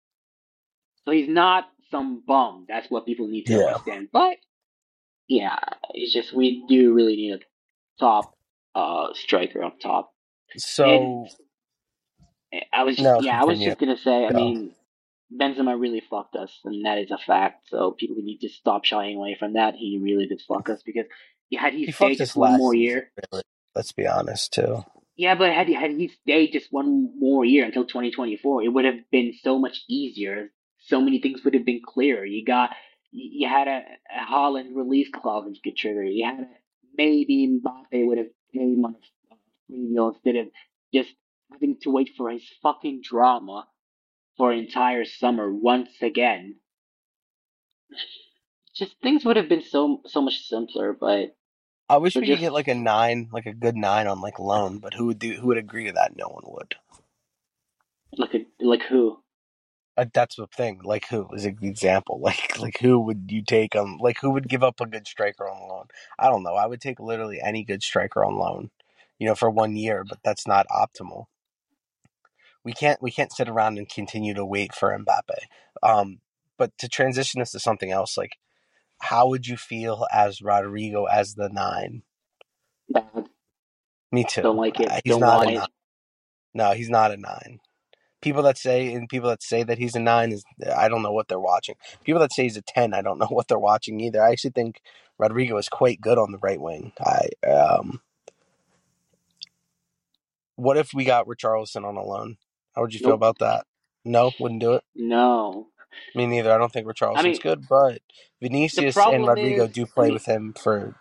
[1.05, 2.65] So he's not some bum.
[2.69, 3.57] That's what people need to Yeah.
[3.57, 4.09] understand.
[4.13, 4.37] But
[5.29, 5.59] yeah,
[5.93, 7.39] it's just we do really need a
[7.99, 8.35] top
[8.75, 10.13] uh striker up top.
[10.57, 11.29] So
[12.73, 14.25] I was just, No, yeah, I was just gonna say.
[14.25, 14.75] I mean,
[15.33, 17.69] Benzema really fucked us, and that is a fact.
[17.69, 19.75] So people need to stop shying away from that.
[19.75, 21.05] He really did fuck us because
[21.55, 23.43] had he, he stayed fucked just us one last more year, really.
[23.75, 24.83] Let's be honest too.
[25.19, 28.85] Yeah, but had he, had he stayed just one more year until 2024, it would
[28.85, 30.53] have been so much easier.
[30.77, 32.23] So many things would have been clearer.
[32.23, 32.69] You got
[33.11, 33.81] you had a,
[34.17, 36.05] a Haaland release clause you could trigger.
[36.05, 36.47] You had a,
[36.95, 39.35] maybe Mbappe would have came on a
[39.67, 40.47] free deal instead of
[40.93, 41.09] just
[41.51, 43.67] having to wait for his fucking drama
[44.37, 46.55] for an entire summer once again.
[48.73, 51.35] Just things would have been so so much simpler, but
[51.89, 54.21] I wish So we just- could get like a nine, like a good nine on
[54.21, 55.33] like loan, but who would do?
[55.33, 56.15] Who would agree to that?
[56.15, 56.75] No one would.
[58.17, 59.19] like a, like who?
[59.97, 60.79] Uh, that's the thing.
[60.83, 62.19] Like who is an example?
[62.23, 63.97] Like like who would you take on?
[63.97, 65.87] Like who would give up a good striker on loan?
[66.17, 66.53] I don't know.
[66.55, 68.69] I would take literally any good striker on loan,
[69.17, 71.25] you know, for one year, but that's not optimal.
[72.63, 75.35] We can't we can't sit around and continue to wait for Mbappe.
[75.81, 76.19] Um,
[76.57, 78.33] but to transition this to something else, like
[79.01, 82.03] how would you feel as Rodrygo as the nine?
[82.89, 83.29] Bad.
[84.11, 84.41] Me too.
[84.43, 84.89] Don't like it.
[84.91, 85.55] Uh, he's Don't not want a it.
[85.55, 85.67] nine.
[86.53, 87.59] No, he's not a nine.
[88.21, 90.43] People that say and people that say that he's a nine is
[90.75, 91.75] I don't know what they're watching.
[92.03, 94.21] People that say he's a ten, I don't know what they're watching either.
[94.23, 94.81] I actually think
[95.21, 96.93] Rodrygo is quite good on the right wing.
[96.99, 98.01] I um,
[100.55, 102.37] what if we got Richarlison on a loan?
[102.75, 103.65] How would you feel about that?
[104.05, 104.83] No, wouldn't do it.
[104.95, 105.67] No.
[106.15, 106.51] Me neither.
[106.51, 108.01] I don't think Richarlison's I mean, good, but
[108.41, 110.95] Vinicius problem and Rodrygo is- do play with him for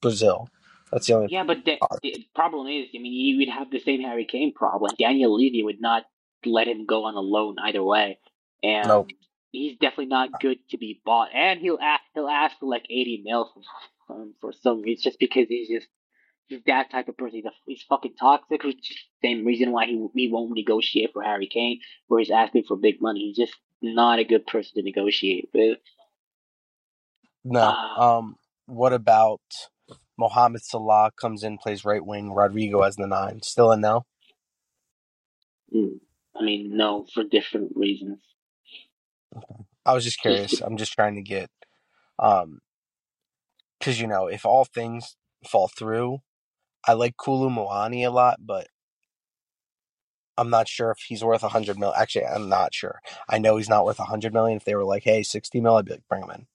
[0.00, 0.48] Brazil.
[0.92, 1.28] That's the only.
[1.30, 4.54] Yeah, but the, the problem is, I mean, you would have the same Harry Kane
[4.54, 4.92] problem.
[4.98, 6.04] Daniel Levy would not
[6.44, 8.18] let him go on a loan either way,
[8.62, 9.10] and Nope.
[9.50, 11.30] he's definitely not good to be bought.
[11.34, 13.62] And he'll ask, he'll ask for like eighty mil for,
[14.14, 15.88] um, for some reason, just because he's just
[16.46, 17.36] he's that type of person.
[17.38, 18.62] He's, a, he's fucking toxic.
[18.62, 22.30] Which is the same reason why he he won't negotiate for Harry Kane, where he's
[22.30, 23.32] asking for big money.
[23.34, 23.56] He just
[23.94, 25.78] not a good person to negotiate with.
[27.44, 27.60] No.
[27.60, 28.18] Ah.
[28.18, 28.36] Um.
[28.66, 29.40] What about
[30.18, 33.42] Mohamed Salah comes in, plays right wing, Rodrygo as the nine?
[33.42, 34.04] Still a no.
[35.74, 36.00] Mm.
[36.38, 38.18] I mean, no, for different reasons.
[39.36, 39.64] Okay.
[39.84, 40.60] I was just curious.
[40.62, 41.50] I'm just trying to get,
[42.18, 42.60] um,
[43.78, 46.18] because you know, if all things fall through,
[46.86, 48.68] I like Kolo Muani a lot, but
[50.38, 51.94] I'm not sure if he's worth a hundred mil.
[51.94, 53.00] Actually, I'm not sure.
[53.28, 54.56] I know he's not worth a hundred million.
[54.58, 56.46] If they were like, "Hey, sixty mil," I'd be like, "Bring him in."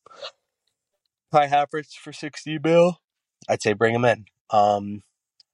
[1.34, 3.02] Kai Havertz for sixty mil,
[3.50, 4.26] I'd say bring him in.
[4.52, 5.04] Um,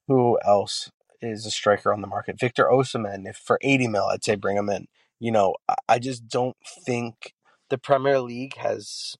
[0.07, 2.39] who else is a striker on the market?
[2.39, 4.87] Victor Osimhen, if for eighty mil, I'd say bring him in.
[5.19, 7.35] You know, I- I just don't think
[7.69, 9.17] the Premier League has.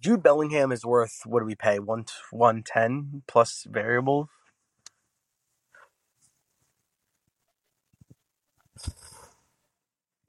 [0.00, 4.30] Jude Bellingham is worth what do we pay one one ten plus variable.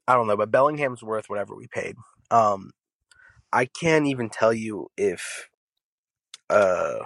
[0.07, 1.95] I don't know, but Bellingham's worth whatever we paid.
[2.31, 2.71] Um,
[3.53, 5.49] I can't even tell you if
[6.49, 6.99] uh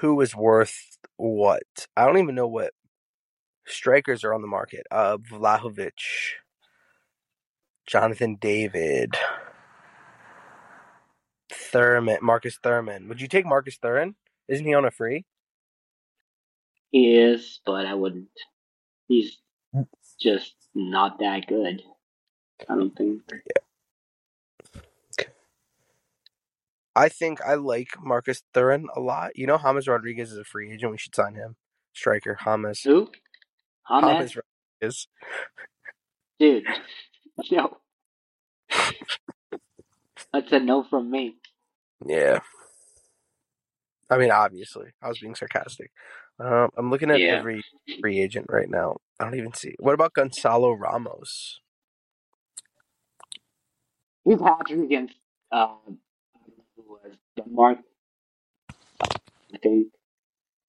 [0.00, 1.62] who is worth what.
[1.96, 2.72] I don't even know what
[3.66, 4.86] strikers are on the market.
[4.90, 5.92] Uh, Vlahovic,
[7.86, 9.16] Jonathan David,
[11.52, 13.08] Thuram, Marcus Thuram.
[13.08, 14.14] Would you take Marcus Thuram?
[14.48, 15.26] Isn't he on a free?
[16.90, 18.28] He is, but I wouldn't.
[19.08, 19.38] He's
[20.20, 21.82] just not that good.
[22.68, 23.22] I don't think.
[23.30, 24.80] Yeah.
[26.94, 29.30] I think I like Marcus Thuram a lot.
[29.34, 30.92] You know, James Rodriguez is a free agent.
[30.92, 31.56] We should sign him.
[31.94, 32.82] Striker James.
[32.82, 33.08] Who?
[33.88, 34.04] Hamed?
[34.18, 34.36] James
[34.80, 35.08] Rodriguez.
[36.38, 36.64] Dude,
[37.50, 37.78] no.
[40.32, 41.36] That's a no from me.
[42.06, 42.40] Yeah.
[44.10, 45.90] I mean, obviously, I was being sarcastic.
[46.38, 47.36] Um, I'm looking at Yeah.
[47.38, 47.62] every
[48.00, 48.96] free agent right now.
[49.22, 49.74] I don't even see.
[49.80, 51.60] What about Gonzalo Ramos?
[54.24, 55.14] He's hat trick against
[55.52, 55.68] uh,
[56.76, 57.78] who was Denmark.
[59.54, 59.88] I think.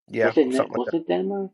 [0.09, 0.97] Yeah, was it, something like was that.
[0.97, 1.51] it Denmark?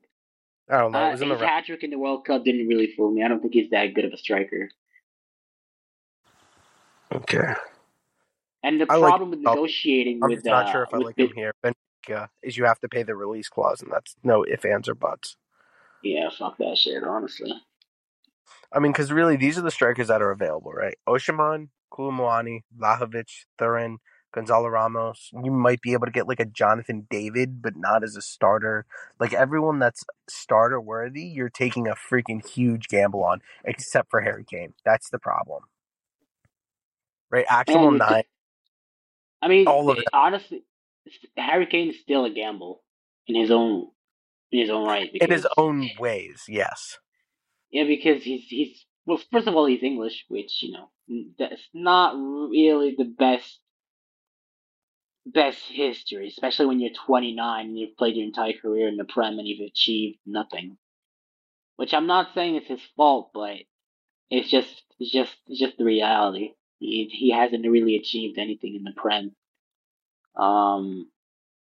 [0.69, 1.05] I don't know.
[1.05, 1.51] It Uh, was in the his round.
[1.51, 3.23] hat trick in the World Cup didn't really fool me.
[3.23, 4.69] I don't think he's that good of a striker.
[7.13, 7.53] Okay.
[8.63, 10.93] And the I like- problem with oh, negotiating I'm with just not uh, sure if
[10.93, 11.53] I with like him here.
[11.63, 14.95] Benfica is you have to pay the release clause, and that's no ifs, ands, or
[14.95, 15.37] buts.
[16.03, 17.03] Yeah, fuck that shit.
[17.03, 17.53] Honestly,
[18.73, 20.97] I mean, because really, these are the strikers that are available, right?
[21.07, 23.97] Osimhen, Kulumoani, Vlahovic, Thuram,
[24.33, 25.29] Gonzalo Ramos.
[25.33, 28.85] You might be able to get like a Jonathan David, but not as a starter.
[29.19, 34.45] Like everyone that's starter worthy, you're taking a freaking huge gamble on, except for Harry
[34.45, 34.73] Kane.
[34.85, 35.63] That's the problem,
[37.31, 37.45] right?
[37.49, 38.23] Actual And nine.
[39.41, 40.09] I mean, All of eh, it.
[40.13, 40.63] honestly,
[41.37, 42.83] Harry Kane is still a gamble
[43.27, 43.89] in his own
[44.51, 45.09] in his own right.
[45.11, 46.97] Because, in his own ways, yes.
[47.71, 49.19] Yeah, because he's he's well.
[49.31, 50.89] First of all, he's English, which you know
[51.37, 53.59] that's not really the best
[55.25, 59.37] best history, especially when you're 29 and you've played your entire career in the Prem
[59.37, 60.77] and you've achieved nothing.
[61.75, 63.57] Which I'm not saying it's his fault, but
[64.29, 66.53] it's just it's just it's just the reality.
[66.79, 69.35] He he hasn't really achieved anything in the Prem.
[70.35, 71.09] Um,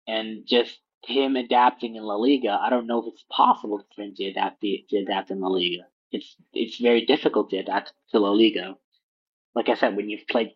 [0.07, 4.15] and just him adapting in La Liga, I don't know if it's possible for him
[4.17, 5.85] to adapt to adapt in La Liga.
[6.11, 8.77] It's it's very difficult to adapt to La Liga.
[9.55, 10.53] Like I said, when you've played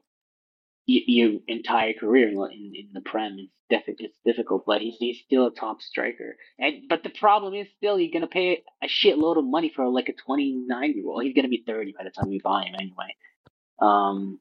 [0.88, 4.00] y- your entire career in, in, the Prem, it's difficult.
[4.00, 6.36] It's difficult, but he's he's still a top striker.
[6.58, 10.08] And but the problem is still you're gonna pay a shitload of money for like
[10.08, 11.24] a 29 year old.
[11.24, 13.16] He's gonna be 30 by the time we buy him anyway.
[13.80, 14.40] Um,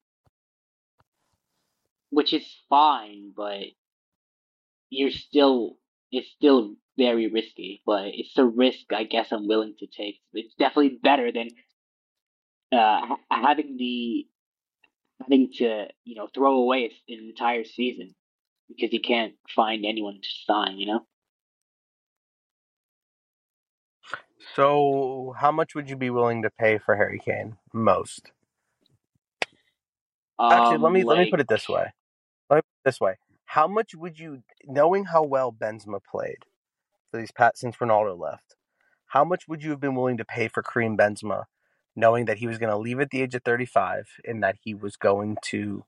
[2.11, 3.63] which is fine, but
[4.89, 5.77] you're still
[6.11, 10.21] it's still very risky, but it's a risk I guess I'm willing to take.
[10.33, 11.49] It's definitely better than
[12.71, 14.27] uh, having the
[15.21, 18.15] having to you know throw away an entire season
[18.69, 20.77] because you can't find anyone to sign.
[20.77, 21.07] You know,
[24.55, 27.57] So, how much would you be willing to pay for Harry Kane?
[27.73, 28.31] Most.
[30.49, 31.93] Actually, let Um, me let me put it this way.
[32.49, 33.15] Let me put it this way.
[33.45, 36.45] How much would you, knowing how well Benzema played
[37.11, 38.55] for these past since Ronaldo left,
[39.07, 41.45] how much would you have been willing to pay for Karim Benzema,
[41.95, 44.73] knowing that he was going to leave at the age of thirty-five and that he
[44.73, 45.85] was going to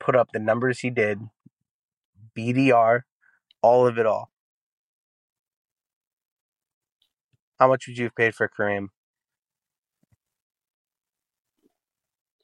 [0.00, 1.20] put up the numbers he did,
[2.36, 3.02] BDR,
[3.62, 4.30] all of it all?
[7.58, 8.90] How much would you have paid for Karim?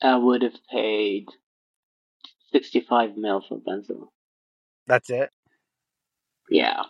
[0.03, 1.29] I would have paid
[2.53, 4.09] 65 mil for Benzema.
[4.87, 5.31] That's it.
[6.51, 6.85] Yeah,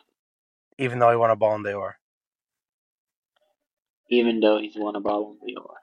[0.79, 1.96] Even though he won a Ballon d'Or.
[4.11, 5.76] even though he's won a Ballon d'Or,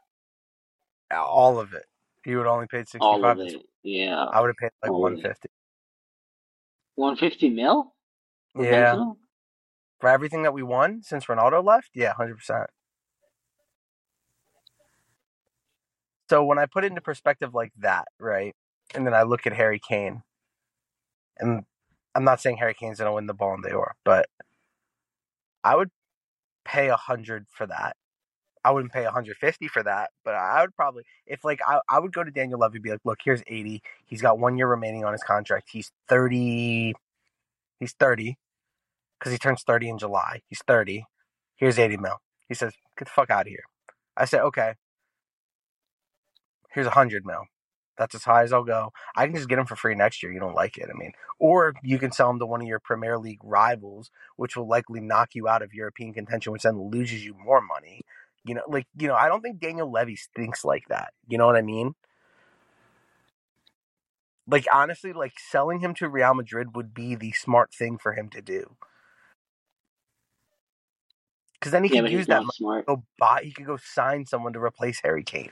[1.11, 1.85] all of it.
[2.25, 3.07] You would only paid sixty five.
[3.07, 3.61] all of it.
[3.83, 5.49] Yeah, I would have paid like All of one fifty.
[6.95, 7.93] 150 mil
[8.55, 8.97] Yeah,
[9.99, 11.91] for everything that we won since Ronaldo left.
[11.95, 12.69] Yeah, hundred percent.
[16.29, 18.55] So when I put it into perspective like that, right,
[18.95, 20.23] and then I look at Harry Kane,
[21.39, 21.65] and
[22.17, 24.27] I'm not saying Harry Kane's gonna win the Ballon d'Or, but
[25.63, 25.91] I would
[26.65, 27.95] pay a hundred for that.
[28.65, 32.13] I wouldn't pay 150 for that, but I would probably if like I, I would
[32.13, 33.84] go to Daniel Levy be like, look, here's 80.
[34.06, 35.69] He's got one year remaining on his contract.
[35.71, 36.95] He's 30.
[37.80, 38.36] He's 30
[39.19, 40.41] because he turns 30 in July.
[40.49, 41.06] He's 30.
[41.58, 42.17] Here's 80 mil.
[42.49, 43.63] He says, get the fuck out of here.
[44.17, 44.73] I say, okay.
[46.71, 47.43] Here's 100 mil.
[47.97, 48.91] That's as high as I'll go.
[49.15, 50.31] I can just get him for free next year.
[50.31, 50.89] You don't like it.
[50.93, 54.56] I mean, or you can sell him to one of your Premier League rivals, which
[54.58, 58.02] will likely knock you out of European contention, which then loses you more money.
[58.45, 61.13] You know, like you know, I don't think Daniel Levy thinks like that.
[61.27, 61.95] You know what I mean?
[64.48, 68.29] Like honestly, like selling him to Real Madrid would be the smart thing for him
[68.29, 68.75] to do.
[71.60, 72.87] Because then he Yeah, could use that money smart.
[72.87, 73.41] go buy.
[73.43, 75.52] He could go sign someone to replace Harry Kane.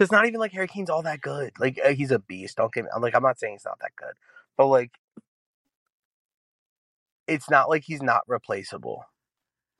[0.00, 1.52] It's not even like Harry Kane's all that good.
[1.60, 2.56] Like uh, he's a beast.
[2.58, 2.90] Don't get me.
[2.94, 4.14] I'm like I'm not saying he's not that good,
[4.58, 4.92] but like
[7.28, 9.04] it's not like he's not replaceable.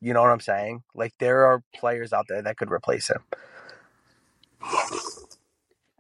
[0.01, 0.83] You know what I'm saying?
[0.95, 3.25] Like there are players out there that could replace him.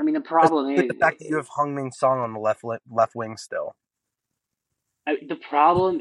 [0.00, 2.62] I mean, the problem is the fact that you have Heung-min Son on the left
[2.90, 3.74] left wing still.
[5.06, 6.00] I, the problem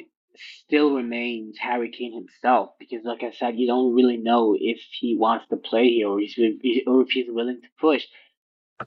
[0.66, 5.18] still remains Harry Kane himself because, like I said, you don't really know if he
[5.18, 6.38] wants to play here or, he's,
[6.88, 8.06] or if he's willing to push.
[8.82, 8.86] A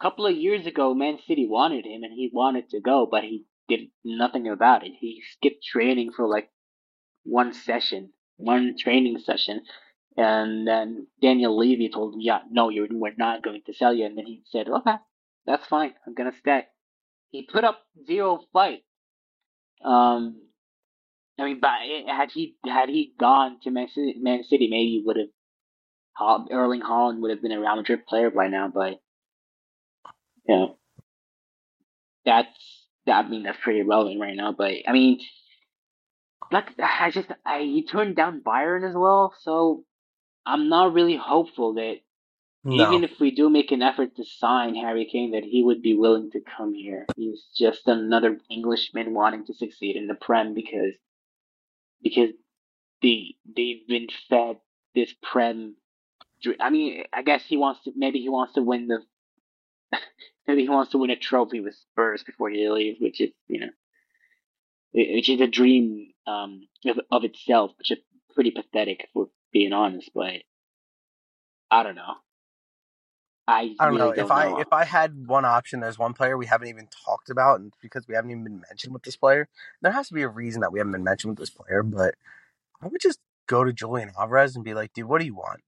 [0.00, 3.44] couple of years ago, Man City wanted him and he wanted to go, but he
[3.68, 4.92] did nothing about it.
[4.98, 6.50] He skipped training for like
[7.24, 9.62] one session, one training session,
[10.16, 14.06] and then Daniel Levy told him, "Yeah, no, you're we're not going to sell you."
[14.06, 14.96] And then he said, "Okay,
[15.44, 15.94] that's fine.
[16.06, 16.66] I'm gonna stay."
[17.30, 18.84] He put up zero fight.
[19.84, 20.40] Um,
[21.38, 21.70] I mean, but
[22.08, 27.20] had he had he gone to Man City, Man City maybe would have Erling Haaland
[27.20, 28.70] would have been a Real Madrid player by now.
[28.72, 29.00] But
[30.48, 30.78] you know,
[32.24, 34.52] that's I mean that's pretty relevant right now.
[34.52, 35.20] But I mean,
[36.50, 39.84] like I just I he turned down Bayern as well, so
[40.46, 41.96] I'm not really hopeful that
[42.64, 42.84] No.
[42.90, 45.94] even if we do make an effort to sign Harry Kane, that he would be
[45.94, 47.06] willing to come here.
[47.16, 50.94] He's just another Englishman wanting to succeed in the Prem because
[52.02, 52.30] because
[53.02, 54.58] they they've been fed
[54.94, 55.76] this Prem.
[56.60, 57.92] I mean, I guess he wants to.
[57.96, 59.00] Maybe he wants to win the.
[60.46, 63.60] maybe he wants to win a trophy with Spurs before he leaves, which is you
[63.60, 63.70] know,
[64.92, 67.98] which is a dream um, of, of itself, which is
[68.34, 70.10] pretty pathetic, we're being honest.
[70.14, 70.42] But
[71.70, 72.14] I don't know.
[73.48, 74.34] I, I don't really know don't if know.
[74.34, 75.80] I if I had one option.
[75.80, 78.92] There's one player we haven't even talked about, and because we haven't even been mentioned
[78.92, 79.48] with this player,
[79.82, 81.82] there has to be a reason that we haven't been mentioned with this player.
[81.82, 82.16] But
[82.82, 85.60] I would just go to Julian Alvarez and be like, dude, what do you want?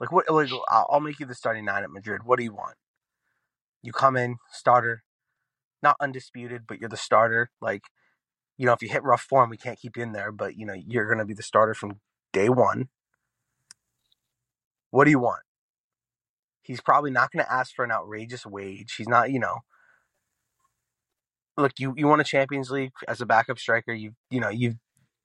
[0.00, 0.30] Like, what?
[0.30, 2.22] Like, I'll I'll make you the starting nine at Madrid.
[2.24, 2.76] What do you want?
[3.82, 5.02] You come in starter,
[5.82, 7.50] not undisputed, but you're the starter.
[7.60, 7.84] Like,
[8.56, 10.64] you know, if you hit rough form, we can't keep you in there, but you
[10.64, 12.00] know, you're gonna be the starter from
[12.32, 12.88] day one.
[14.90, 15.42] What do you want?
[16.62, 18.94] He's probably not going to ask for an outrageous wage.
[18.96, 19.58] He's not, you know.
[21.58, 23.92] Look, you you won a Champions League as a backup striker.
[23.92, 24.76] You you know you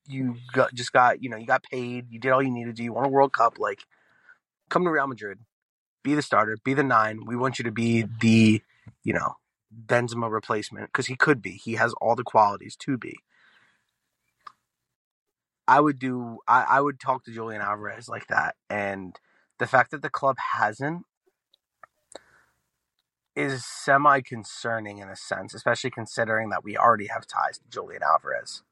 [0.08, 2.12] you got just got you know you got paid.
[2.12, 2.84] You did all you needed to.
[2.84, 3.60] You won a World Cup.
[3.60, 3.84] Like,
[4.70, 5.40] come to Real Madrid,
[6.04, 7.22] be the starter, be the nine.
[7.26, 8.62] We want you to be the
[9.04, 9.36] you know
[9.86, 11.52] Benzema replacement because he could be.
[11.52, 13.16] He has all the qualities to be.
[15.68, 16.40] I would do.
[16.48, 19.18] I, I would talk to Julian Alvarez like that, and
[19.60, 21.07] the fact that the club hasn't
[23.38, 28.02] is semi concerning in a sense, especially considering that we already have ties to Julian
[28.02, 28.64] Alvarez.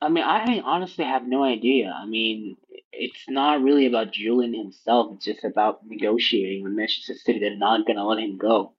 [0.00, 1.92] I mean, I honestly have no idea.
[1.96, 2.56] I mean,
[2.92, 5.14] it's not really about Julian himself.
[5.14, 7.40] It's just about negotiating with Manchester City.
[7.40, 8.74] They're not going to let him go.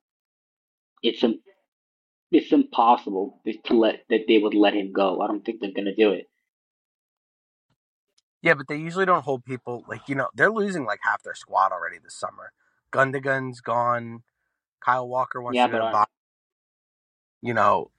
[1.01, 1.24] It's
[2.32, 5.22] it's impossible to let that they would let him go.
[5.22, 6.30] I don't think they're going to do it.
[8.41, 11.35] Yeah, but they usually don't hold people like you know they're losing like half their
[11.35, 12.53] squad already this summer.
[12.91, 14.23] Gundogan's gone.
[14.83, 15.87] Kyle Walker wants Yeah, to go to.
[17.41, 17.91] You know,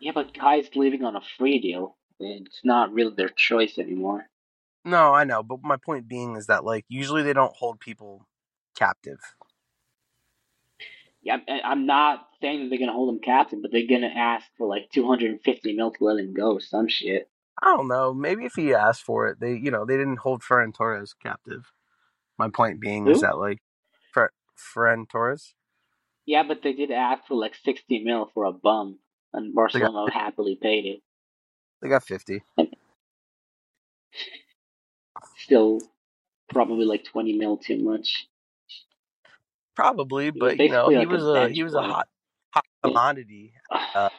[0.00, 1.96] Yeah, but Kai's leaving on a free deal.
[2.20, 4.26] It's not really their choice anymore.
[4.84, 8.26] no, I know, but my point being is that like usually they don't hold people
[8.76, 9.20] captive.
[11.22, 14.08] Yeah, I'm not saying that they're going to hold him captive, but they're going to
[14.08, 17.28] ask for like 250 mil to let him go some shit.
[17.62, 18.14] I don't know.
[18.14, 21.72] Maybe if he asked for it, they you know they didn't hold Ferran Torres captive.
[22.38, 23.20] My point being is Who?
[23.20, 23.60] that like
[24.12, 25.54] Fer- Ferran Torres.
[26.26, 28.98] Yeah, but they did ask for like 60 mil for a bum,
[29.32, 31.02] and Barcelona happily paid it.
[31.82, 32.42] They got fifty.
[35.38, 35.80] Still,
[36.50, 38.28] probably like 20 mil too much.
[39.76, 42.08] Probably, but you know, basically he like a was a he was a hot
[42.52, 43.54] hot commodity.
[43.94, 44.10] Uh,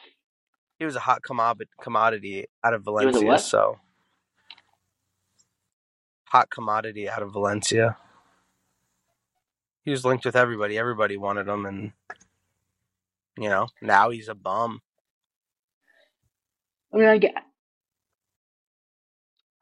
[0.78, 3.38] He was a hot commodity commodity out of Valencia.
[3.38, 3.78] So
[6.26, 7.96] hot commodity out of Valencia.
[9.84, 10.78] He was linked with everybody.
[10.78, 11.92] Everybody wanted him, and
[13.38, 14.80] you know now he's a bum.
[16.94, 17.34] I mean, I get.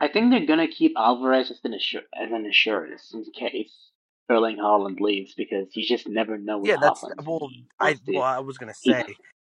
[0.01, 3.91] I think they're gonna keep Alvarez as an assur- as an assurance in case
[4.31, 7.51] Erling Haaland leaves because you just never know Yeah, that's well.
[7.81, 9.05] I well, I was gonna say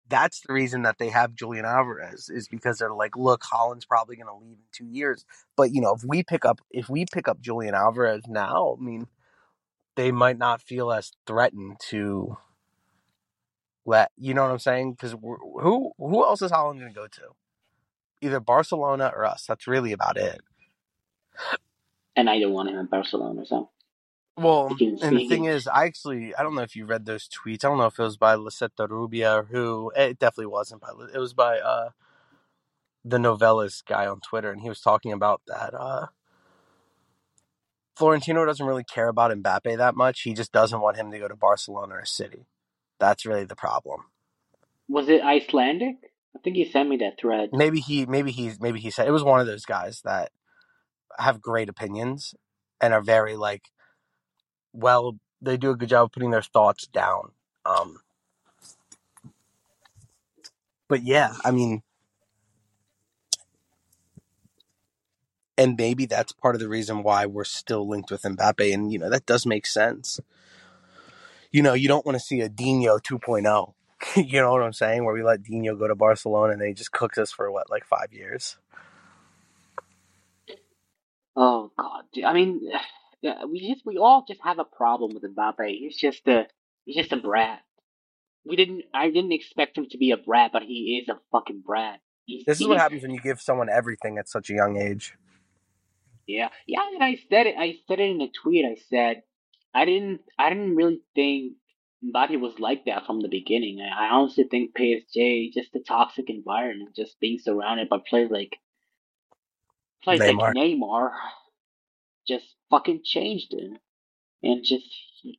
[0.09, 4.15] that's the reason that they have Julian Alvarez is because they're like, look, Haaland's probably
[4.15, 5.25] gonna leave in two years,
[5.55, 8.83] but you know, if we pick up if we pick up Julian Alvarez now, I
[8.83, 9.07] mean,
[9.95, 12.37] they might not feel as threatened to
[13.85, 14.93] let you know what I'm saying?
[14.93, 17.21] Because who who else is Holland gonna go to?
[18.21, 19.45] Either Barcelona or us.
[19.47, 20.41] That's really about it.
[22.15, 23.45] and I don't want him in Barcelona.
[23.45, 23.69] So
[24.37, 27.63] Well, and the thing is, I actually I don't know if you read those tweets.
[27.63, 29.91] I don't know if it was by Lisetta Rubia or who.
[29.95, 30.89] It definitely wasn't by.
[31.13, 31.89] It was by uh,
[33.05, 35.73] the Novellas guy on Twitter, and he was talking about that.
[35.73, 36.07] Uh,
[37.95, 40.21] Florentino doesn't really care about Mbappe that much.
[40.23, 42.45] He just doesn't want him to go to Barcelona or a City.
[42.99, 44.05] That's really the problem.
[44.89, 45.95] Was it Icelandic?
[46.35, 47.49] I think he sent me that thread.
[47.53, 50.31] Maybe he, maybe he, maybe he said it was one of those guys that
[51.17, 52.35] have great opinions
[52.81, 53.69] and are very like,
[54.75, 57.31] well, they do a good job of putting their thoughts down.
[57.65, 57.99] Um,
[60.89, 61.83] but yeah, I mean,
[65.57, 68.99] and maybe that's part of the reason why we're still linked with Mbappe, and you
[68.99, 70.19] know that does make sense.
[71.51, 73.73] You know, you don't want to see a Dinho 2.0.
[74.17, 75.05] you know what I'm saying?
[75.05, 77.85] Where we let Dinho go to Barcelona and they just cooked us for what, like
[77.85, 78.57] five years?
[81.35, 82.05] Oh God.
[82.25, 82.61] I mean,
[83.49, 85.67] we just we all just have a problem with Mbappe.
[85.67, 86.47] He's just a
[86.85, 87.59] he's just a brat.
[88.45, 91.63] We didn't I didn't expect him to be a brat, but he is a fucking
[91.65, 91.99] brat.
[92.45, 95.15] This is what happens when you give someone everything at such a young age.
[96.27, 97.55] Yeah, yeah, and I said it.
[97.57, 98.65] I said it in a tweet.
[98.65, 99.21] I said
[99.73, 100.21] I didn't.
[100.39, 101.53] I didn't really think
[102.03, 103.79] Mbappe was like that from the beginning.
[103.79, 108.57] I, I honestly think PSG just a toxic environment, just being surrounded by players like
[110.03, 110.39] players Neymar.
[110.39, 111.11] like Neymar,
[112.27, 113.79] just fucking changed him,
[114.43, 114.85] and just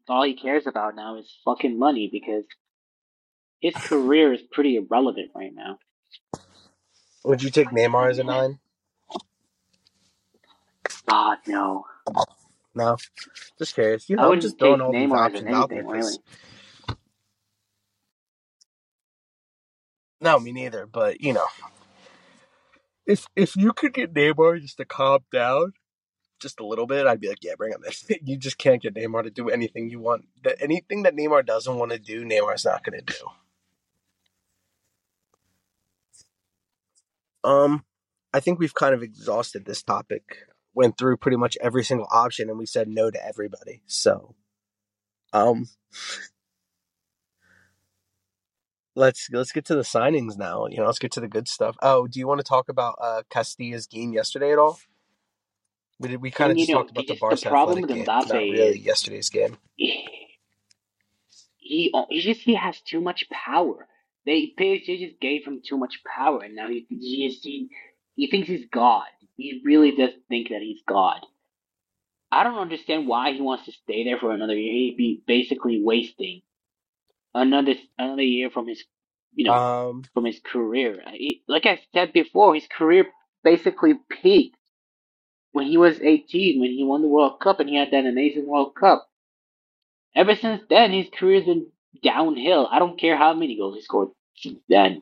[0.08, 2.44] all he cares about now is fucking money because
[3.60, 5.78] his career is pretty irrelevant right now.
[7.24, 8.60] Would you take Neymar as a nine?
[11.08, 11.84] God no.
[12.74, 12.96] No,
[13.58, 14.08] just curious.
[14.10, 15.84] You I know, I'm wouldn't just throwing take all these Neymar as options out there.
[15.88, 16.18] really.
[20.20, 20.86] No, me neither.
[20.86, 21.46] But you know,
[23.06, 25.74] if if you could get Neymar just to calm down
[26.40, 28.16] just a little bit, I'd be like, yeah, bring him in.
[28.24, 30.26] you just can't get Neymar to do anything you want.
[30.44, 33.14] That anything that Neymar doesn't want to do, Neymar's not going to do.
[37.48, 37.84] Um,
[38.32, 40.22] I think we've kind of exhausted this topic.
[40.74, 43.82] Went through pretty much every single option, and we said no to everybody.
[43.86, 44.34] So,
[45.32, 45.68] um,
[48.94, 50.66] let's let's get to the signings now.
[50.66, 51.76] You know, let's get to the good stuff.
[51.80, 54.78] Oh, do you want to talk about uh Castilla's game yesterday at all?
[56.00, 56.22] We did.
[56.22, 58.48] We kind of just know, talked about the it's the Barca problem with game, not
[58.48, 59.58] really yesterday's game.
[61.58, 63.88] he he just he has too much power.
[64.26, 67.70] They PSG just gave him too much power, and now he he just, he,
[68.16, 69.04] he thinks he's God.
[69.36, 71.20] He really does think that he's God.
[72.32, 74.72] I don't understand why he wants to stay there for another year.
[74.72, 76.42] He'd be basically wasting
[77.34, 78.84] another another year from his
[79.34, 81.02] you know Um, from his career.
[81.12, 83.06] He- like I said before, his career
[83.44, 84.55] basically peaked
[85.56, 88.46] when he was 18, when he won the World Cup and he had that amazing
[88.46, 89.08] World Cup.
[90.14, 91.68] Ever since then, his career's been
[92.02, 92.68] downhill.
[92.70, 94.10] I don't care how many goals he scored
[94.68, 95.00] then.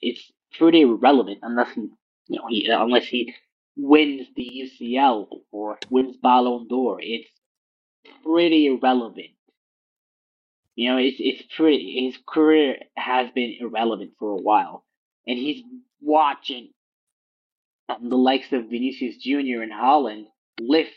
[0.00, 1.90] It's pretty irrelevant unless he,
[2.28, 3.34] you know, he unless he
[3.76, 6.98] wins the UCL or wins Ballon d'Or.
[7.02, 7.28] It's
[8.24, 9.36] pretty irrelevant.
[10.74, 12.06] You know, it's it's pretty.
[12.06, 14.86] His career has been irrelevant for a while,
[15.26, 15.62] and he's
[16.00, 16.70] watching
[17.88, 20.26] um, the likes of Vinicius Junior and Haaland
[20.60, 20.90] lift,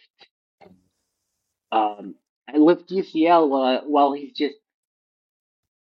[1.71, 2.15] um,
[2.53, 4.55] lift UCL while, while he's just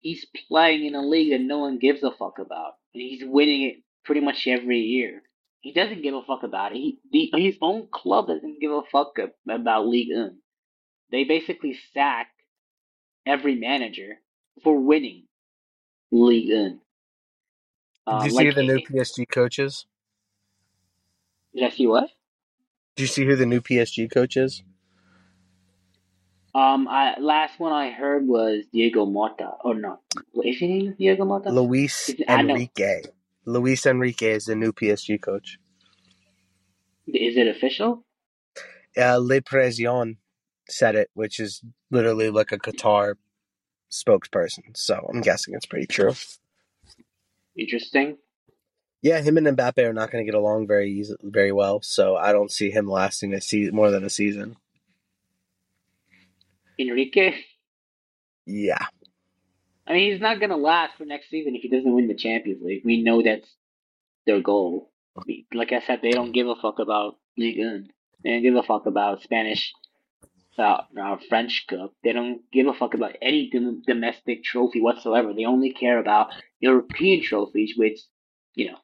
[0.02, 3.64] he's playing in a league that no one gives a fuck about, and he's winning
[3.64, 3.76] it
[4.06, 5.24] pretty much every year.
[5.62, 6.78] He doesn't give a fuck about it.
[6.78, 9.18] He the, his own club doesn't give a fuck
[9.50, 10.38] about Ligue 1.
[11.12, 12.28] They basically sack
[13.26, 14.20] every manager
[14.64, 15.24] for winning
[16.12, 16.80] Ligue 1.
[18.20, 19.86] did you see the new PSG coaches?
[21.54, 22.10] Did I see what?
[22.96, 24.64] Did you see who the new PSG coach is?
[26.56, 29.54] Um, I last one I heard was Diego Mota.
[29.64, 30.00] Or no,
[30.44, 31.50] is his name Diego Mota?
[31.50, 33.02] Luis it- Enrique.
[33.46, 35.58] Luis Enrique is the new PSG coach.
[37.08, 38.06] Is it official?
[38.96, 40.18] Uh, Le Parisien
[40.70, 43.16] said it, which is literally like a Qatar
[43.92, 44.76] spokesperson.
[44.78, 46.14] So I'm guessing it's pretty true.
[47.58, 48.18] Interesting.
[49.04, 51.82] Yeah, him and Mbappe are not going to get along very easy, very well.
[51.84, 54.56] So I don't see him lasting a season more than a season.
[56.80, 57.36] Enrique.
[58.48, 58.88] Yeah,
[59.86, 62.62] I mean, he's not gonna last for next season if he doesn't win the Champions
[62.64, 62.84] League.
[62.86, 63.48] We know that's
[64.26, 64.92] their goal.
[65.54, 67.90] Like I said, they don't give a fuck about Ligue 1.
[68.24, 69.74] They don't give a fuck about Spanish,
[70.58, 71.94] uh, uh, French Cup.
[72.04, 75.34] They don't give a fuck about any dom- domestic trophy whatsoever.
[75.34, 76.30] They only care about
[76.60, 78.00] European trophies, which,
[78.56, 78.78] you know,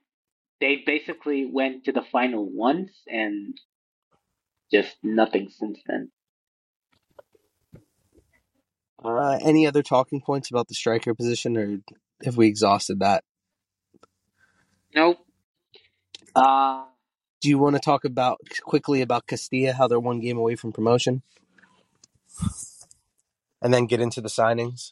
[0.62, 3.58] they basically went to the final once and
[4.72, 6.12] just nothing since then.
[9.04, 11.80] Uh, any other talking points about the striker position, or
[12.26, 13.24] have we exhausted that?
[14.94, 15.20] Nope.
[16.36, 16.84] Uh,
[17.42, 20.74] Do you want to talk about quickly about Castilla, how they're one game away from
[20.74, 21.22] promotion,
[23.62, 24.92] and then get into the signings?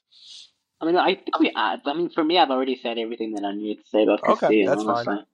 [0.79, 1.51] I mean, I think we.
[1.55, 4.23] I, I mean, for me, I've already said everything that I needed to say about
[4.23, 4.49] Castilla.
[4.49, 5.25] Okay, that's fine.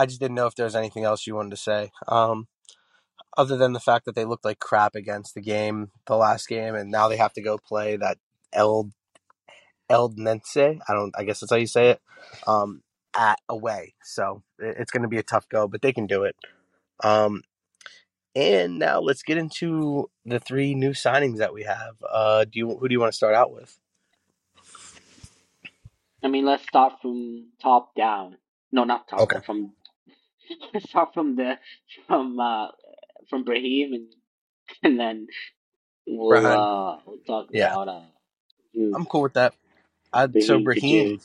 [0.00, 1.90] I just didn't know if there was anything else you wanted to say.
[2.08, 2.48] Um,
[3.36, 6.74] other than the fact that they looked like crap against the game, the last game,
[6.74, 8.16] and now they have to go play that
[8.52, 8.90] El
[9.90, 10.80] Eldense.
[10.88, 11.14] I don't.
[11.18, 12.00] I guess that's how you say it.
[12.46, 12.82] Um,
[13.14, 16.24] at away, so it- it's going to be a tough go, but they can do
[16.24, 16.36] it.
[17.04, 17.42] Um,
[18.34, 21.96] and now let's get into the three new signings that we have.
[22.08, 23.78] Uh, do you who do you want to start out with?
[26.22, 28.36] I mean, let's start from top down.
[28.72, 29.40] No, not top Okay.
[29.44, 29.72] From
[30.74, 31.58] let's start from the
[32.08, 32.68] from uh
[33.30, 34.14] from Brahim and
[34.82, 35.28] and then
[36.06, 37.72] we'll uh we'll talk Yeah.
[37.72, 38.02] about uh
[38.74, 38.96] Jude.
[38.96, 39.54] I'm cool with that.
[40.12, 41.20] I, so Brahim to Brahim,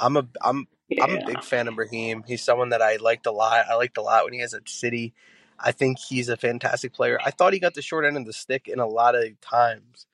[0.00, 0.68] I'm a I'm
[1.00, 2.24] I'm a big fan of Brahim.
[2.26, 3.66] He's someone that I liked a lot.
[3.70, 5.14] I liked a lot when he was at City.
[5.58, 7.18] I think he's a fantastic player.
[7.24, 10.06] I thought he got the short end of the stick in a lot of times.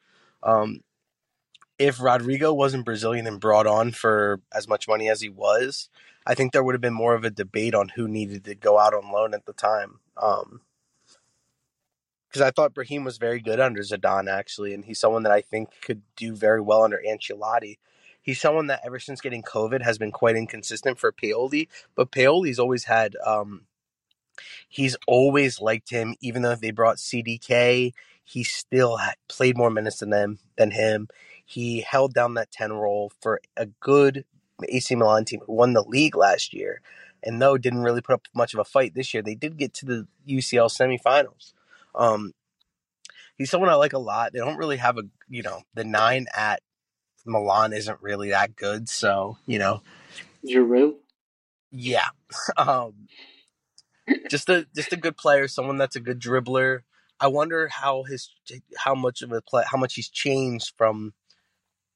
[0.42, 0.82] Um,
[1.78, 5.90] if Rodrygo wasn't Brazilian and brought on for as much money as he was,
[6.26, 8.78] I think there would have been more of a debate on who needed to go
[8.78, 10.00] out on loan at the time.
[10.16, 10.60] Um,
[12.34, 15.40] because I thought Brahim was very good under Zidane actually, and he's someone that I
[15.40, 17.78] think could do very well under Ancelotti.
[18.20, 22.58] He's someone that ever since getting COVID has been quite inconsistent for Pioli, but Pioli's
[22.58, 23.66] always had um
[24.68, 27.92] he's always liked him even though they brought CDK,
[28.24, 28.98] he still
[29.28, 31.06] played more minutes than them than him.
[31.44, 34.24] He held down that 10 role for a good
[34.68, 36.80] AC Milan team who won the league last year.
[37.22, 39.72] And though didn't really put up much of a fight this year, they did get
[39.74, 41.52] to the UCL semifinals.
[41.94, 42.34] Um,
[43.36, 44.32] he's someone I like a lot.
[44.32, 46.60] They don't really have a you know the nine at
[47.24, 49.82] Milan isn't really that good, so you know
[50.46, 50.96] Giroud.
[51.70, 52.08] yeah,
[52.56, 53.08] um,
[54.28, 56.80] just a just a good player, someone that's a good dribbler.
[57.20, 58.30] I wonder how his
[58.76, 61.14] how much of a play how much he's changed from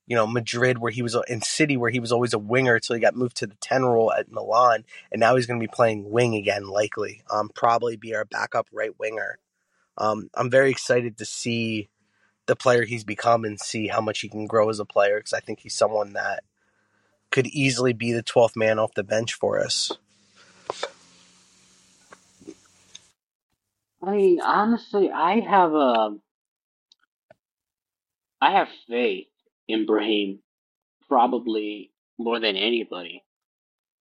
[0.09, 2.97] you know Madrid where he was in City where he was always a winger until
[2.97, 5.73] he got moved to the ten role at Milan, and now he's going to be
[5.73, 7.23] playing wing again, likely.
[7.31, 9.39] Um, probably be our backup right winger.
[9.99, 11.91] Um, I'm very excited to see
[12.47, 15.35] the player he's become and see how much he can grow as a player because
[15.35, 16.45] I think he's someone that
[17.31, 19.93] could easily be the 12th man off the bench for us.
[24.03, 26.17] I mean, honestly, I have a
[28.41, 29.27] I have faith
[29.69, 30.41] in Brahim
[31.09, 33.25] probably more than anybody.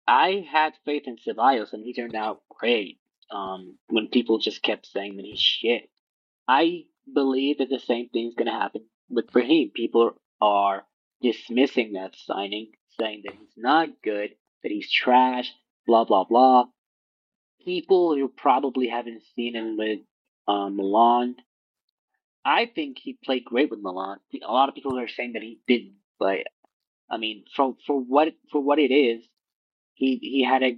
[0.07, 2.99] I had faith in Ceballos and he turned out great.
[3.29, 5.89] Um, when people just kept saying that he's shit,
[6.47, 9.71] I believe that the same thing's gonna happen with Brahim.
[9.73, 10.85] People are
[11.21, 14.29] dismissing that signing, saying that he's not good,
[14.63, 15.51] that he's trash,
[15.85, 16.65] blah blah blah.
[17.65, 19.99] People who probably haven't seen him with
[20.47, 21.35] um, Milan,
[22.47, 24.19] I think he played great with Milan.
[24.41, 26.47] A lot of people are saying that he didn't, but
[27.09, 29.21] I mean, for for what for what it is,
[29.95, 30.77] he he had a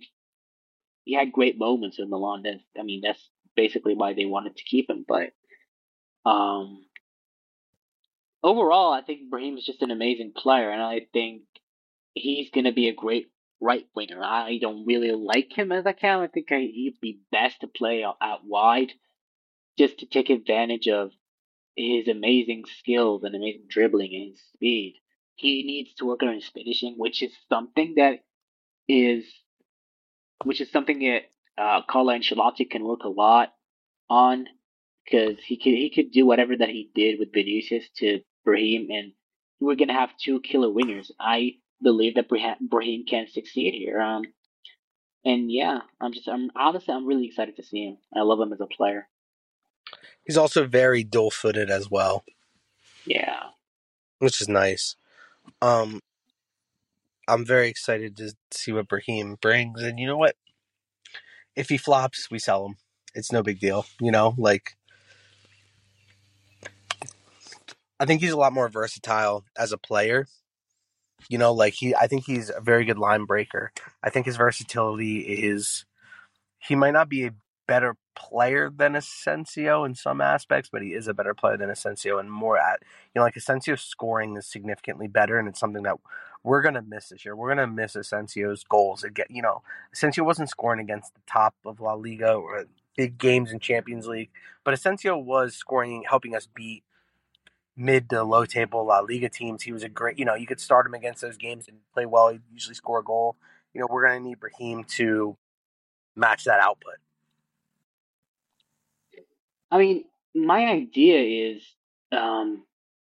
[1.06, 2.42] he had great moments in Milan.
[2.44, 3.22] That's, I mean, that's
[3.56, 5.06] basically why they wanted to keep him.
[5.08, 5.30] But
[6.26, 6.86] um,
[8.42, 11.44] overall, I think Brahim is just an amazing player, and I think
[12.16, 13.28] he's gonna be a great
[13.62, 14.24] right winger.
[14.24, 16.22] I don't really like him as a cam.
[16.22, 18.92] I think he'd be best to play out wide,
[19.78, 21.12] just to take advantage of
[21.80, 24.96] his amazing skills and amazing dribbling and his speed.
[25.36, 28.20] He needs to work on his finishing, which is something that
[28.88, 29.26] is,
[30.44, 31.24] which is something that
[31.58, 33.54] uh, Carlo Ancelotti can work a lot
[34.10, 34.48] on,
[35.06, 39.14] because he could he could do whatever that he did with Vinicius to Brahim, and
[39.60, 41.12] we're gonna have two killer wingers.
[41.20, 44.02] I believe that Brahim can succeed here.
[44.02, 44.24] Um,
[45.24, 47.98] and yeah, I'm just I'm honestly I'm really excited to see him.
[48.16, 49.08] I love him as a player.
[50.26, 52.24] He's also very dual footed as well,
[53.06, 53.50] Yeah.
[54.20, 54.96] which is nice.
[55.62, 56.02] Um,
[57.28, 60.36] I'm very excited to see what Brahim brings, and you know what?
[61.56, 62.76] If he flops, we sell him.
[63.16, 64.36] It's no big deal, you know.
[64.38, 64.78] Like,
[68.00, 70.28] I think he's a lot more versatile as a player.
[71.28, 73.72] You know, like he, I think he's a very good line breaker.
[74.04, 75.86] I think his versatility is.
[76.60, 77.34] He might not be a
[77.70, 82.18] better player than Asensio in some aspects, but he is a better player than Asensio
[82.18, 85.98] and more at you know like Asensio's scoring is significantly better, and it's something that
[86.44, 87.36] we're gonna miss this year.
[87.36, 89.04] We're gonna miss Asensio's goals.
[89.04, 89.62] Again, you know,
[89.94, 92.66] Asensio wasn't scoring against the top of La Liga or
[92.98, 94.32] big games in Champions League,
[94.64, 96.84] but Asensio was scoring, helping us beat
[97.78, 99.62] mid to low table La Liga teams.
[99.62, 102.08] He was a great, you know, you could start him against those games and play
[102.08, 102.30] well.
[102.30, 103.36] He'd usually score a goal.
[103.76, 105.38] You know, we're gonna need Brahim to
[106.16, 106.96] match that output.
[109.72, 110.06] I mean,
[110.36, 111.64] my idea is
[112.12, 112.66] um,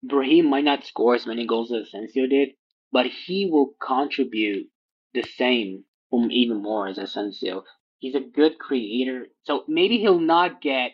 [0.03, 2.51] Brahim might not score as many goals as Asensio did,
[2.91, 4.67] but he will contribute
[5.13, 7.63] the same, or even more as Asensio.
[7.99, 10.91] He's a good creator, so maybe he'll not get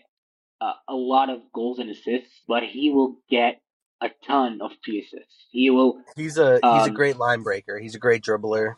[0.62, 3.62] uh, a lot of goals and assists, but he will get
[4.02, 5.26] a ton of pieces.
[5.52, 6.02] He will.
[6.16, 7.80] He's a he's a Um, great line breaker.
[7.80, 8.76] He's a great dribbler.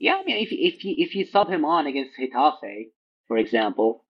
[0.00, 2.90] yeah, I mean, if if you if you sub him on against Getafe,
[3.28, 4.04] for example,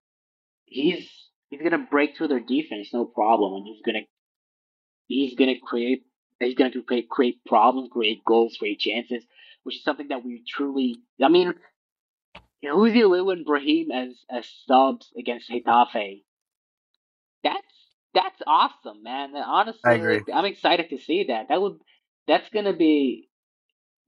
[0.67, 1.11] he's
[1.53, 4.07] he's gonna break through their defense, no problem, and he's gonna
[5.07, 6.05] he's gonna create
[6.41, 9.25] he's gonna create create problems, create goals, create chances,
[9.63, 10.97] which is something that we truly.
[11.23, 11.55] I mean,
[12.63, 16.25] you know, Uzi Liu and Brahim as as subs against Getafe.
[17.45, 17.67] That's
[18.15, 19.35] that's awesome, man.
[19.37, 20.23] Honestly, I agree.
[20.33, 21.49] I'm excited to see that.
[21.49, 21.79] That would
[22.27, 23.29] that's gonna be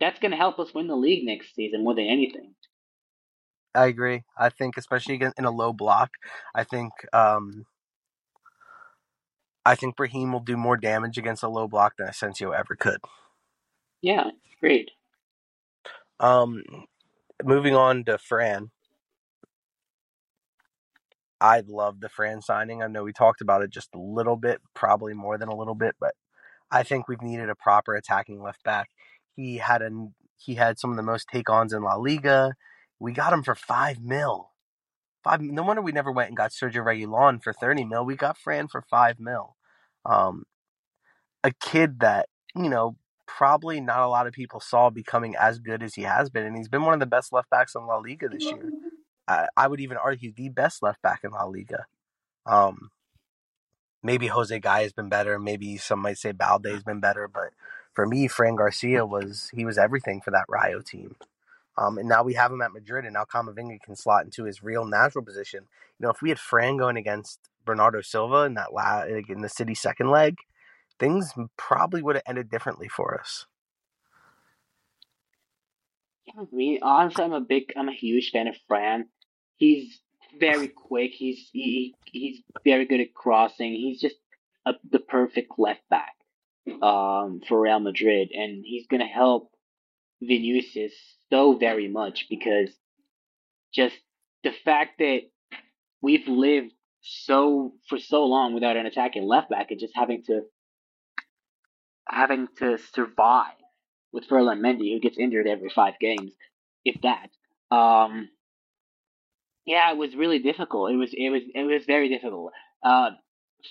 [0.01, 2.55] that's gonna help us win the league next season more than anything.
[3.75, 4.25] I agree.
[4.39, 6.11] I think especially in a low block,
[6.55, 7.67] I think um
[9.67, 12.99] I think Brahim will do more damage against a low block than Asensio ever could.
[14.03, 14.91] Yeah, great.
[16.21, 16.63] Um
[17.43, 18.71] moving on to Fran.
[21.41, 22.83] I love the Fran signing.
[22.83, 25.75] I know we talked about it just a little bit, probably more than a little
[25.75, 26.15] bit, but
[26.71, 28.91] I think we've needed a proper attacking left back.
[29.37, 29.91] He had a
[30.37, 32.55] he had some of the most take ons in La Liga.
[33.05, 34.51] We got him for five mil.
[35.23, 35.43] Five.
[35.43, 38.03] No wonder we never went and got Sergio Reguilon for thirty mil.
[38.03, 39.57] We got Fran for five mil.
[40.07, 40.45] Um,
[41.43, 42.97] a kid that you know
[43.27, 46.57] probably not a lot of people saw becoming as good as he has been, and
[46.57, 48.71] he's been one of the best left backs in La Liga this year.
[49.29, 51.85] I, I would even argue the best left back in La Liga.
[52.47, 52.91] Um,
[54.03, 55.39] maybe Jose Gaya has been better.
[55.39, 57.51] Maybe some might say Balde has been better, but
[57.93, 61.17] for me, Fran Garcia was he was everything for that Rayo team.
[61.77, 64.63] Um, and now we have him at Madrid, and now Camavinga can slot into his
[64.63, 65.67] real natural position.
[65.99, 69.49] You know, if we had Fran going against Bernardo Silva in that la- in the
[69.49, 70.37] City second leg,
[70.99, 73.47] things probably would have ended differently for us.
[76.27, 79.07] Yeah, I mean, honestly, I'm a big, I'm a huge fan of Fran.
[79.57, 80.01] He's
[80.39, 81.13] very quick.
[81.13, 83.73] He's he, he's very good at crossing.
[83.73, 84.17] He's just
[84.67, 86.15] a, the perfect left back
[86.83, 89.51] um, for Real Madrid, and he's gonna help
[90.23, 90.93] Vinicius
[91.31, 92.71] so very much because
[93.75, 93.97] just
[94.43, 95.21] the fact that
[96.01, 100.43] we've lived so for so long without an attacking left back and just having to
[102.09, 103.55] having to survive
[104.13, 106.33] with Ferland Mendy, who gets injured every five games,
[106.85, 107.31] if that.
[107.75, 108.29] Um,
[109.67, 110.93] yeah, it was really difficult.
[110.93, 112.53] It was it was it was very difficult.
[112.83, 113.11] Uh,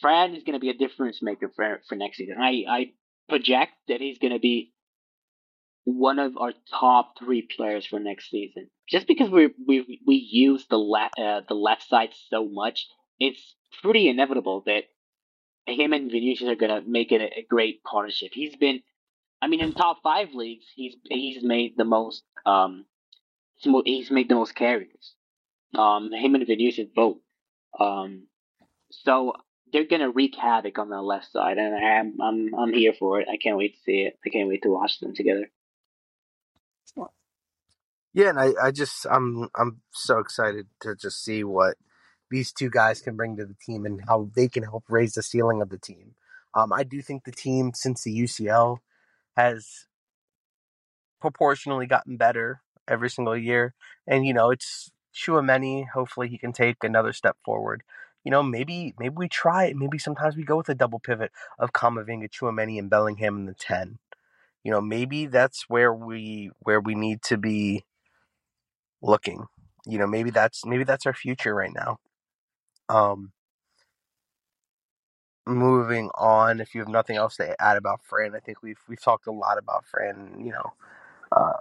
[0.02, 2.38] Fran is going to be a difference maker for for next season.
[2.40, 2.86] I I
[3.30, 4.74] project that he's going to be
[5.86, 8.70] one of our top three players for next season.
[8.90, 12.88] Just because we we we use the left uh, the left side so much,
[13.20, 14.84] it's pretty inevitable that
[15.66, 18.32] him and Vinicius are gonna make it a, a great partnership.
[18.34, 18.82] He's been,
[19.42, 22.86] I mean, in top five leagues, he's he's made the most um
[23.86, 25.14] he's made the most carries.
[25.76, 27.18] Um, him and Vinicius both.
[27.80, 28.28] Um,
[28.92, 29.34] so
[29.72, 33.28] they're gonna wreak havoc on the left side, and I'm I'm I'm here for it.
[33.30, 34.20] I can't wait to see it.
[34.26, 35.50] I can't wait to watch them together.
[38.14, 41.76] Yeah, and I, I just I'm I'm so excited to just see what
[42.30, 45.24] these two guys can bring to the team and how they can help raise the
[45.24, 46.16] ceiling of the team.
[46.56, 48.78] Um, I do think the team since the UCL
[49.36, 49.88] has
[51.20, 53.74] proportionally gotten better every single year,
[54.08, 55.88] and you know it's Tchouameni.
[55.90, 57.84] Hopefully, he can take another step forward.
[58.24, 59.76] You know, maybe maybe we try it.
[59.76, 63.56] Maybe sometimes we go with a double pivot of Camavinga, Tchouameni, and Bellingham in the
[63.56, 63.98] ten.
[64.64, 67.86] You know, maybe that's where we where we need to be
[69.04, 69.46] looking.
[69.86, 72.00] You know, maybe that's maybe that's our future right now.
[72.90, 73.32] Um,
[75.46, 79.02] moving on, if you have nothing else to add about Fran, I think we've we've
[79.02, 80.40] talked a lot about Fran.
[80.40, 80.74] You know,
[81.32, 81.60] uh,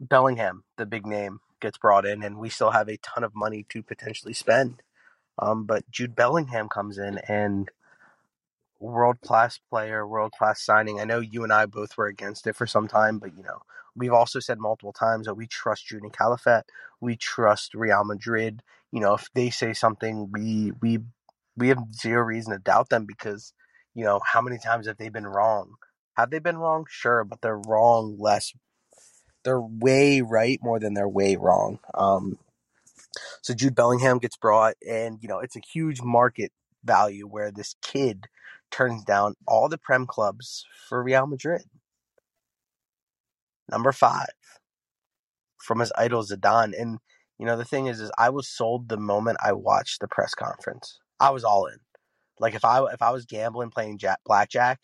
[0.00, 3.66] Bellingham, the big name, gets brought in, and we still have a ton of money
[3.70, 4.82] to potentially spend.
[5.38, 7.70] Um, but Jude Bellingham comes in and
[8.80, 11.00] world class player, world class signing.
[11.00, 13.62] I know you and I both were against it for some time, but you know,
[13.98, 16.62] we've also said multiple times that we trust Juni Calafat.
[17.00, 18.62] We trust Real Madrid.
[18.92, 21.00] You know, if they say something, we we
[21.56, 23.52] we have zero reason to doubt them because,
[23.94, 25.74] you know, how many times have they been wrong?
[26.16, 26.86] Have they been wrong?
[26.88, 28.52] Sure, but they're wrong less.
[29.44, 31.78] They're way right more than they're way wrong.
[31.94, 32.38] Um,
[33.42, 36.52] so Jude Bellingham gets brought, and you know it's a huge market
[36.84, 38.26] value where this kid
[38.70, 41.62] turns down all the Prem clubs for Real Madrid.
[43.70, 44.30] Number five
[45.58, 46.98] from his idol Zidane, and
[47.38, 50.34] You know, the thing is, is I was sold the moment I watched the press
[50.34, 50.98] conference.
[51.20, 51.78] I was all in.
[52.40, 54.80] Like if I if I was gambling playing jack, blackjack,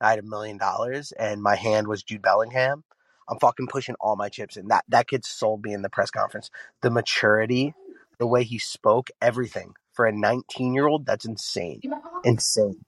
[0.00, 2.84] I had a million dollars and my hand was Jude Bellingham.
[3.28, 4.68] I'm fucking pushing all my chips in.
[4.68, 6.50] That that kid sold me in the press conference.
[6.82, 7.74] The maturity,
[8.18, 11.06] the way he spoke, everything for a 19 year old.
[11.06, 11.82] That's insane,
[12.24, 12.84] insane.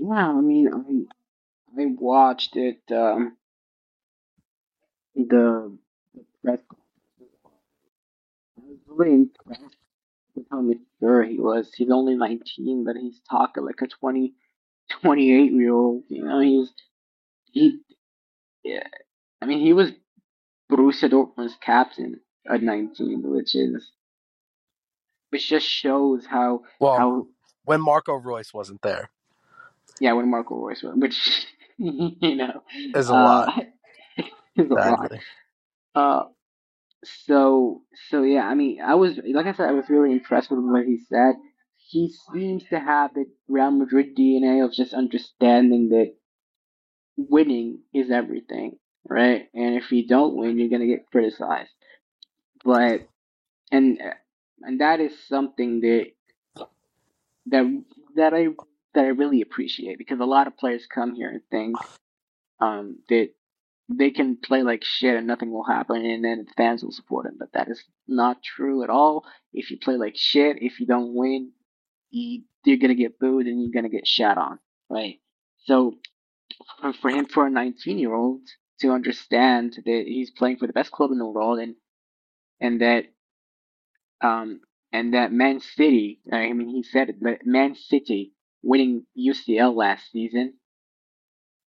[0.00, 2.80] Yeah, I mean, I I watched it.
[2.90, 3.36] Um,
[5.14, 5.76] the,
[6.14, 7.34] the press conference.
[8.56, 9.76] I was really impressed
[10.34, 11.72] with how mature he was.
[11.74, 14.34] He's only 19, but he's talking like a 20,
[15.02, 16.04] 28 year old.
[16.08, 16.70] You know, he's
[17.52, 17.80] he.
[18.64, 18.86] Yeah,
[19.40, 19.90] I mean, he was
[20.70, 23.90] Borussia Dortmund's captain at 19, which is
[25.30, 27.26] which just shows how Well, how
[27.64, 29.10] when Marco Reus wasn't there,
[30.00, 31.46] yeah when Marco Reus was, which
[31.78, 32.62] you know
[32.94, 33.64] is a uh, lot.
[34.56, 35.12] is a lot.
[35.94, 36.22] Uh,
[37.04, 40.60] so so yeah, I mean, I was like I said, I was really impressed with
[40.60, 41.34] what he said.
[41.76, 46.14] He seems to have the Real Madrid DNA of just understanding that
[47.16, 48.78] winning is everything,
[49.08, 49.48] right?
[49.54, 51.70] And if you don't win, you're gonna get criticized.
[52.64, 53.08] But
[53.70, 53.98] and
[54.62, 56.06] and that is something that
[57.46, 57.84] that
[58.16, 58.48] that I
[58.98, 61.76] that I really appreciate because a lot of players come here and think
[62.60, 63.28] um, that
[63.88, 67.36] they can play like shit and nothing will happen and then fans will support them.
[67.38, 69.24] But that is not true at all.
[69.52, 71.52] If you play like shit, if you don't win,
[72.10, 74.58] you, you're gonna get booed and you're gonna get shat on,
[74.90, 75.20] right?
[75.66, 75.94] So
[76.80, 78.40] for, for him, for a 19 year old
[78.80, 81.76] to understand that he's playing for the best club in the world and
[82.60, 83.04] and that
[84.22, 84.60] um
[84.92, 88.32] and that Man City, I mean, he said it, but Man City
[88.62, 90.54] winning UCL last season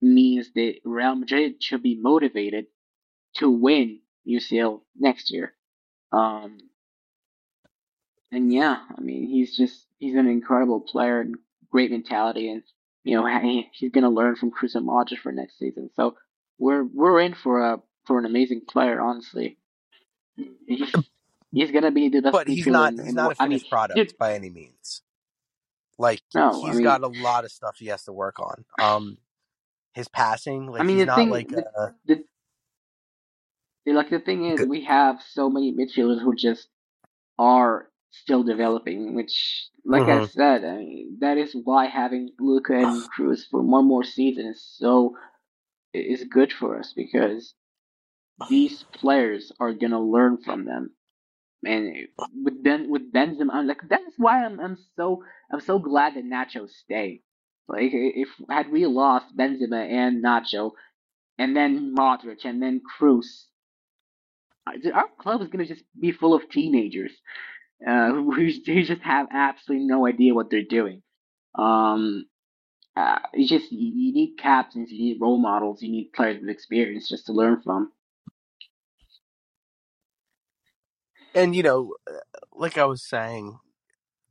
[0.01, 2.65] means that Real Madrid should be motivated
[3.35, 5.53] to win UCL next year.
[6.11, 6.57] Um,
[8.31, 11.35] and yeah, I mean, he's just he's an incredible player and
[11.69, 12.63] great mentality, and
[13.03, 15.89] you know he, he's gonna learn from Kroos and Modric for next season.
[15.95, 16.15] So
[16.57, 19.57] we're we're in for a for an amazing player, honestly.
[20.65, 20.91] He's,
[21.51, 23.59] he's gonna be the best But he's not in- he's not a the- I mean,
[23.59, 25.01] finished product dude, by any means.
[26.01, 28.65] Like No, I mean- got a lot of stuff he has to work on.
[28.79, 29.17] Um
[29.93, 32.23] his passing, like I mean, he's not thing, like the, uh the,
[33.85, 34.69] the- like the thing is, Good.
[34.69, 36.67] we have so many midfielders who just
[37.39, 39.15] are still developing.
[39.15, 40.29] Which, like I Mhm.
[40.31, 44.63] said, I mean, that is why having Luka and Kroos for one more season is
[44.63, 45.17] so
[45.93, 47.53] is good for us because
[48.49, 50.91] these players are gonna learn from them.
[51.65, 52.07] And
[52.43, 56.25] with Ben with Benzema, I'm like that's why I'm I'm so I'm so glad that
[56.25, 57.23] Nacho stayed.
[57.67, 60.71] Like if had we lost Benzema and Nacho,
[61.37, 63.45] and then Modric and then Kroos,
[64.93, 67.11] our club is gonna just be full of teenagers
[67.87, 71.03] uh, who, who just have absolutely no idea what they're doing.
[71.55, 72.25] Um,
[72.95, 76.49] uh, it's just you, you need captains, you need role models, you need players with
[76.49, 77.91] experience just to learn from.
[81.33, 81.95] And you know,
[82.53, 83.59] like I was saying,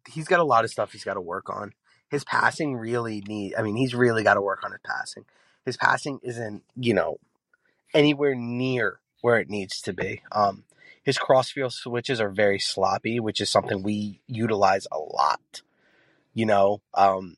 [0.08, 1.72] he's got a lot of stuff he's got to work on.
[2.10, 5.24] His passing really need I mean, he's really got to work on his passing.
[5.64, 7.18] His passing isn't, you know,
[7.94, 10.22] anywhere near where it needs to be.
[10.32, 10.64] Um
[11.02, 15.62] his crossfield switches are very sloppy, which is something we utilize a lot.
[16.34, 17.36] You know, um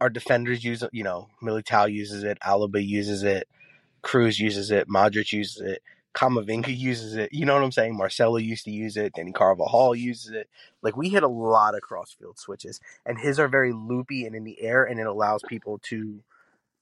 [0.00, 3.48] our defenders use you know, Militao uses it, Alaba uses it,
[4.02, 5.82] Kroos uses it, Modric uses it,
[6.14, 7.32] Camavinga uses it.
[7.32, 7.96] You know what I'm saying?
[7.96, 10.48] Marcelo used to use it, Dani Carvajal uses it.
[10.82, 14.44] Like we hit a lot of crossfield switches, and his are very loopy and in
[14.44, 16.22] the air, and it allows people to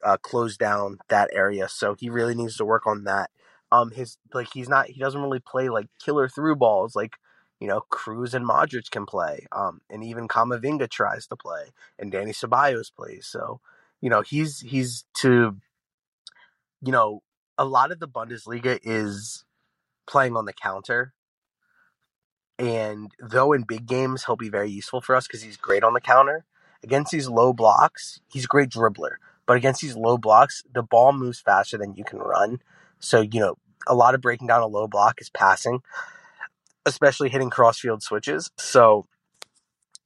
[0.02, 1.68] uh, close down that area.
[1.68, 3.30] So he really needs to work on that.
[3.70, 7.16] Um, his like he's not he doesn't really play like killer through balls like
[7.60, 9.46] you know Kroos and Modric can play.
[9.52, 13.26] Um, and even Camavinga tries to play, and Dani Ceballos plays.
[13.26, 13.60] So
[14.00, 15.56] you know he's he's to
[16.82, 17.22] you know
[17.58, 19.44] a lot of the Bundesliga is
[20.06, 21.12] playing on the counter.
[22.58, 25.92] And though in big games he'll be very useful for us because he's great on
[25.92, 26.44] the counter,
[26.82, 29.16] against these low blocks, he's a great dribbler.
[29.46, 32.60] But against these low blocks, the ball moves faster than you can run.
[33.00, 33.56] So, you know,
[33.86, 35.80] a lot of breaking down a low block is passing,
[36.84, 38.50] especially hitting crossfield switches.
[38.58, 39.06] So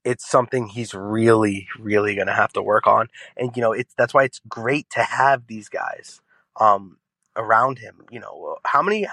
[0.04, 3.08] it's something he's really, really going to have to work on.
[3.36, 6.20] And, you know, it's that's why it's great to have these guys
[6.60, 6.98] um,
[7.36, 8.04] around him.
[8.10, 9.06] You know, how many,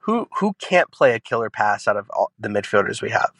[0.00, 3.30] who, who can't play a killer pass out of all the midfielders we have?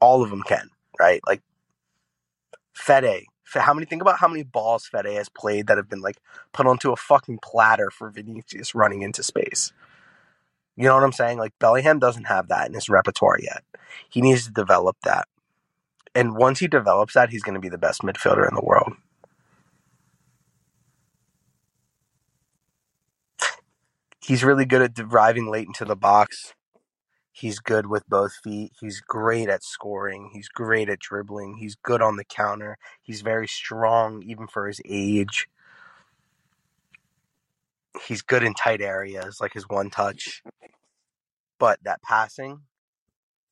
[0.00, 0.68] All of them can,
[0.98, 1.20] right?
[1.26, 1.42] Like
[2.74, 3.86] Fede How many?
[3.86, 6.16] Think about how many balls Fede has played that have been like
[6.52, 9.72] put onto a fucking platter for Vinicius running into space.
[10.76, 11.38] You know what I'm saying?
[11.38, 13.62] Like Bellingham doesn't have that in his repertoire yet.
[14.08, 15.28] He needs to develop that.
[16.14, 18.94] And once he develops that, he's going to be the best midfielder in the world.
[24.32, 26.54] He's really good at driving late into the box.
[27.32, 28.72] He's good with both feet.
[28.80, 30.30] He's great at scoring.
[30.32, 31.58] He's great at dribbling.
[31.58, 32.78] He's good on the counter.
[33.02, 35.50] He's very strong, even for his age.
[38.08, 40.42] He's good in tight areas, like his one touch.
[41.58, 42.62] But that passing,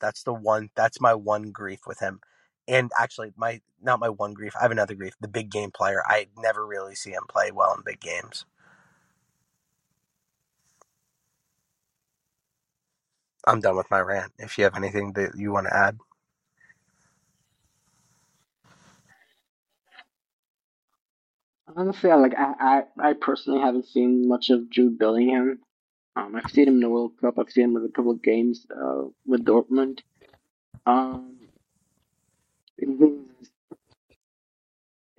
[0.00, 0.70] that's the one.
[0.76, 2.20] That's my one grief with him.
[2.66, 4.54] And actually, my not my one grief.
[4.58, 5.12] I have another grief.
[5.20, 6.02] The big game player.
[6.06, 8.46] I never really see him play well in big games.
[13.50, 14.32] I'm done with my rant.
[14.38, 15.98] If you have anything that you want to add.
[21.76, 25.58] Honestly, I like I, I, I personally haven't seen much of Jude Bellingham.
[26.16, 27.38] Um, I've seen him in the World Cup.
[27.38, 30.00] I've seen him in a couple of games uh, with Dortmund.
[30.86, 31.38] Um,
[32.76, 32.88] his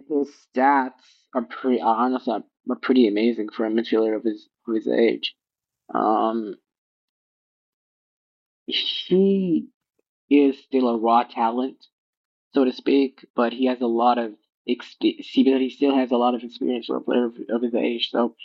[0.10, 0.92] his stats
[1.34, 5.36] are pretty honestly are pretty amazing for a midfielder of his of his age.
[5.94, 6.56] Um,
[8.72, 9.68] he
[10.30, 11.86] is still a raw talent,
[12.54, 14.34] so to speak, but he has a lot of
[14.66, 15.28] experience.
[15.34, 18.10] He still has a lot of experience for a player of, his age.
[18.12, 18.36] So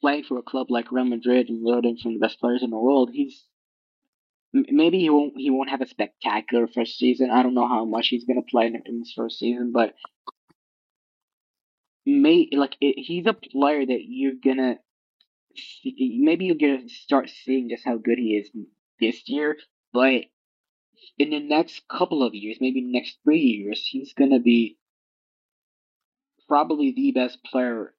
[0.00, 2.78] playing for a club like Real Madrid and learning from the best players in the
[2.78, 3.44] world, he's
[4.52, 7.30] maybe he won't he won't have a spectacular first season.
[7.30, 9.94] I don't know how much he's gonna play in, in his first season, but
[12.06, 14.78] may like it, he's a player that you're gonna
[15.84, 18.50] maybe you're gonna start seeing just how good he is
[19.00, 19.56] this year,
[19.92, 20.24] but
[21.18, 24.78] in the next couple of years, maybe next three years, he's gonna be
[26.48, 27.94] probably the best player,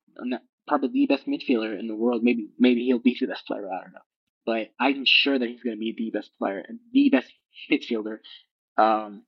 [0.67, 2.23] probably the best midfielder in the world.
[2.23, 3.67] Maybe maybe he'll be the best player.
[3.67, 3.99] I don't know,
[4.45, 7.31] but I'm sure that he's gonna be the best player and the best
[7.71, 8.19] midfielder
[8.77, 9.23] um,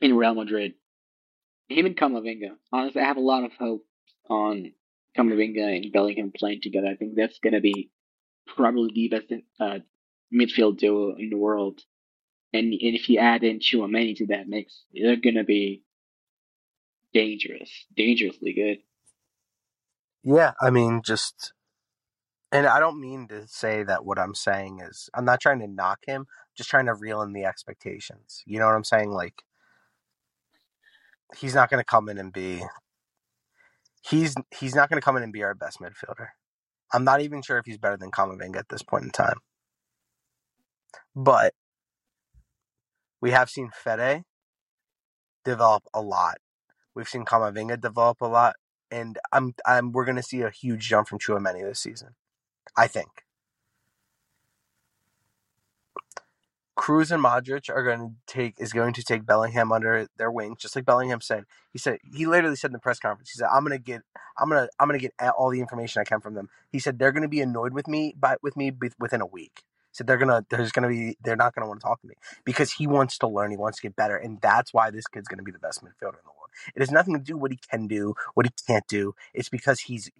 [0.00, 0.74] in Real Madrid.
[1.68, 2.56] Him and Camavinga.
[2.72, 3.84] Honestly, I have a lot of hope
[4.30, 4.72] on
[5.16, 6.88] Camavinga and Bellingham playing together.
[6.88, 7.90] I think that's gonna be
[8.46, 9.78] probably the best uh,
[10.32, 11.80] midfield duo in the world.
[12.52, 15.84] And, and if you add in Tchouameni to that mix, they're gonna be
[17.12, 18.78] dangerous, dangerously good.
[20.24, 21.52] Yeah, I mean, just,
[22.52, 25.66] and I don't mean to say that what I'm saying is, I'm not trying to
[25.66, 28.42] knock him, just trying to reel in the expectations.
[28.44, 29.10] You know what I'm saying?
[29.10, 29.42] Like,
[31.36, 32.62] he's not going to come in and be,
[34.02, 36.28] he's he's not going to come in and be our best midfielder.
[36.92, 39.38] I'm not even sure if he's better than Camavinga at this point in time.
[41.14, 41.54] But
[43.20, 44.24] we have seen Fede
[45.44, 46.38] develop a lot.
[46.94, 48.56] We've seen Camavinga develop a lot,
[48.90, 52.14] and I'm I'm we're going to see a huge jump from Tchouameni this season.
[52.76, 53.08] I think.
[56.78, 60.56] Kroos and Modric are going to take is going to take Bellingham under their wing,
[60.58, 61.44] just like Bellingham said.
[61.72, 64.02] He said he literally said in the press conference, he said, "I'm going to get,
[64.38, 66.78] I'm going to, I'm going to get all the information I can from them." He
[66.78, 69.64] said they're going to be annoyed with me, but with me within a week.
[69.90, 72.08] He said they're gonna, there's to be, they're not going to want to talk to
[72.08, 72.14] me
[72.44, 75.28] because he wants to learn, he wants to get better, and that's why this kid's
[75.28, 76.50] going to be the best midfielder in the world.
[76.74, 79.14] It has nothing to do what he can do, what he can't do.
[79.34, 80.10] It's because he's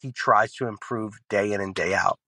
[0.00, 2.18] he tries to improve day in and day out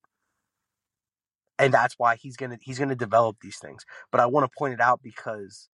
[1.58, 3.84] and that's why he's gonna he's gonna develop these things.
[4.10, 5.68] But I want to point it out because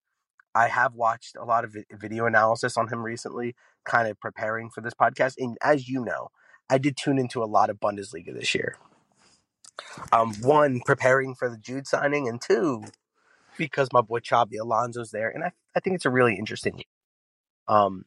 [0.55, 3.55] I have watched a lot of video analysis on him recently,
[3.85, 5.35] kind of preparing for this podcast.
[5.37, 6.29] And as you know,
[6.69, 8.77] I did tune into a lot of Bundesliga this year.
[10.11, 12.83] Um, one preparing for the Jude signing, and two
[13.57, 16.83] because my boy Xabi Alonso's there, and I I think it's a really interesting.
[17.67, 18.05] Um,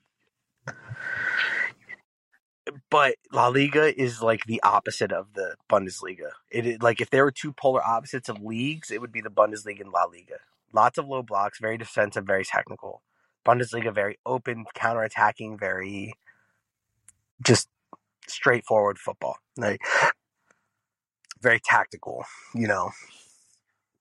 [2.91, 6.31] but La Liga is like the opposite of the Bundesliga.
[6.51, 9.31] It is like if there were two polar opposites of leagues, it would be the
[9.31, 10.39] Bundesliga and La Liga.
[10.73, 13.03] Lots of low blocks, very defensive, very technical.
[13.45, 16.15] Bundesliga very open, counter-attacking, very
[17.43, 17.69] just
[18.27, 19.37] straightforward football.
[19.57, 19.81] Like
[21.41, 22.91] very tactical, you know.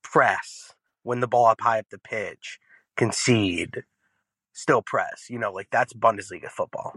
[0.01, 2.59] Press, win the ball up high up the pitch,
[2.95, 3.83] concede,
[4.53, 5.27] still press.
[5.29, 6.95] You know, like that's Bundesliga football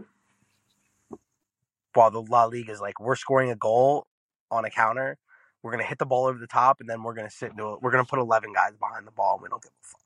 [1.95, 4.07] while the La Liga is like we're scoring a goal
[4.51, 5.17] on a counter,
[5.63, 7.81] we're gonna hit the ball over the top, and then we're gonna sit into it.
[7.81, 10.01] We're gonna put eleven guys behind the ball, and we don't give a fuck.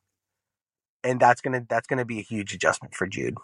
[1.03, 3.36] And that's gonna that's gonna be a huge adjustment for Jude.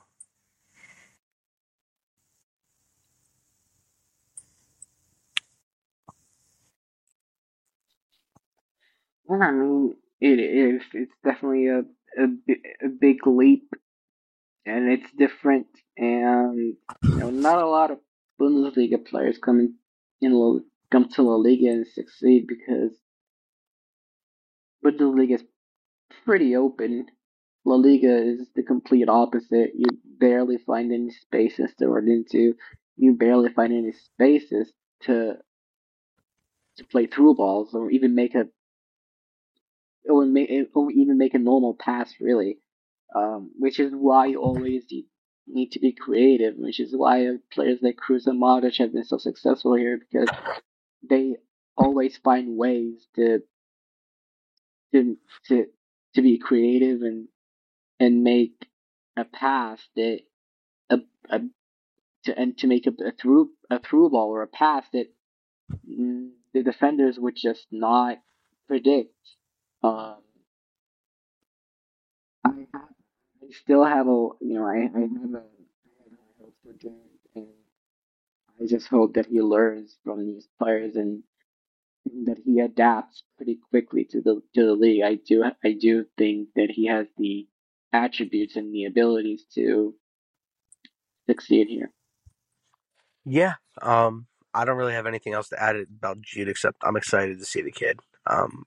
[9.32, 10.84] I mean, it is.
[10.94, 11.80] It's definitely a
[12.20, 12.26] a,
[12.86, 13.64] a big leap
[14.68, 15.68] and it's different,
[15.98, 18.00] and you know, not a lot of
[18.40, 19.76] Bundesliga players come
[20.22, 20.60] in, La,
[20.92, 22.96] come to La Liga and succeed because
[24.84, 25.44] Bundesliga is
[26.26, 27.08] pretty open.
[27.66, 29.72] La Liga is the complete opposite.
[29.76, 32.56] You barely find any spaces to run into.
[32.96, 34.72] You barely find any spaces
[35.04, 35.36] to
[36.78, 38.46] to play through balls or even make a
[40.10, 42.60] or, make, or even make a normal pass really.
[43.14, 44.86] Um, which is why you always
[45.50, 49.18] need to be creative, which is why players like Kroos and Modric have been so
[49.18, 50.30] successful here because
[51.08, 51.38] they
[51.78, 53.39] always find ways to
[54.93, 55.66] to to
[56.16, 57.28] to be creative and
[58.00, 58.68] and make
[59.18, 60.20] a pass that
[60.89, 61.41] a, a
[62.26, 65.08] to and to make a, a through a through ball or a pass that
[65.89, 68.18] mm, the defenders would just not
[68.68, 69.14] predict.
[69.84, 70.18] Um,
[72.45, 72.52] I
[73.52, 76.97] still have a you know I, I have a I hopes for Jared
[77.36, 77.47] and
[78.62, 81.24] I just hope that he learns from these players and,
[82.12, 85.04] and that he adapts pretty quickly to the to the league.
[85.04, 87.47] I do I do think that he has the
[87.93, 89.95] attributes and the abilities to
[91.28, 91.91] succeed here.
[93.26, 93.56] Yeah.
[93.82, 97.45] Um, I don't really have anything else to add about Jude except I'm excited to
[97.45, 98.00] see the kid.
[98.26, 98.66] Um,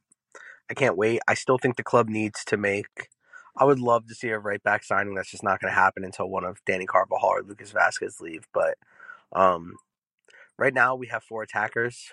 [0.70, 1.20] I can't wait.
[1.26, 3.08] I still think the club needs to make.
[3.56, 5.14] I would love to see a right back signing.
[5.14, 8.46] That's just not going to happen until one of Dani Carvajal or Lucas Vázquez leave.
[8.54, 8.78] But
[9.32, 9.74] um,
[10.58, 12.10] right now we have four attackers,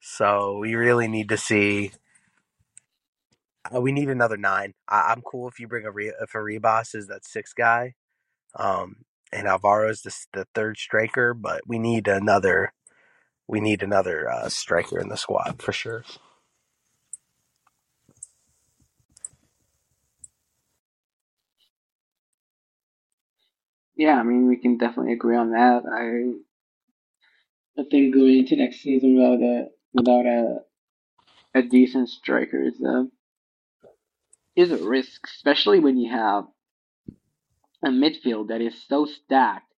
[0.00, 1.92] so we really need to see.
[3.74, 4.74] Uh, we need another nine.
[4.88, 7.94] I, am cool if you bring a Re- if a Arribas is that sixth guy,
[8.58, 11.32] um, and Alvaro's the the third striker.
[11.32, 12.74] But we need another.
[13.48, 16.04] We need another uh, striker in the squad for sure.
[24.00, 25.82] Yeah, I mean we can definitely agree on that.
[25.84, 26.32] I
[27.78, 30.60] I think going into next season without a without a
[31.54, 33.08] a decent striker is a
[34.56, 36.44] is a risk, especially when you have
[37.84, 39.70] a midfield that is so stacked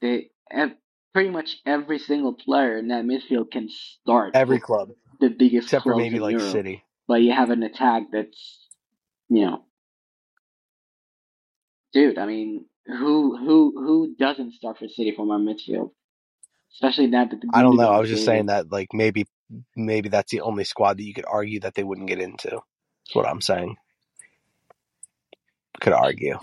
[0.00, 0.30] that
[1.12, 5.82] pretty much every single player in that midfield can start every club, the biggest except
[5.82, 6.50] for maybe like Europe.
[6.50, 6.82] City.
[7.06, 8.68] But you have an attack that's,
[9.28, 9.64] you know,
[11.92, 12.16] dude.
[12.16, 15.92] I mean, who who who doesn't start for City from our midfield?
[16.72, 17.90] Especially now that the I don't know.
[17.90, 19.26] I was just saying that like maybe
[19.76, 22.50] maybe that's the only squad that you could argue that they wouldn't get into.
[22.50, 23.76] That's what I'm saying.
[25.80, 26.38] Could argue.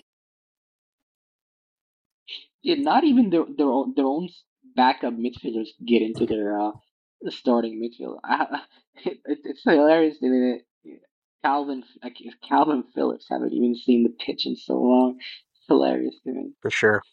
[2.63, 4.29] Yeah, not even their their own, their own
[4.75, 6.71] backup midfielders get into their uh,
[7.29, 8.19] starting midfield.
[8.23, 8.61] I,
[9.05, 10.39] it, it's hilarious to me
[10.85, 10.99] that
[11.43, 12.17] Calvin like,
[12.49, 15.19] Kalvin Phillips haven't even seen the pitch in so long.
[15.69, 16.51] Hilarious to me.
[16.61, 17.03] For sure.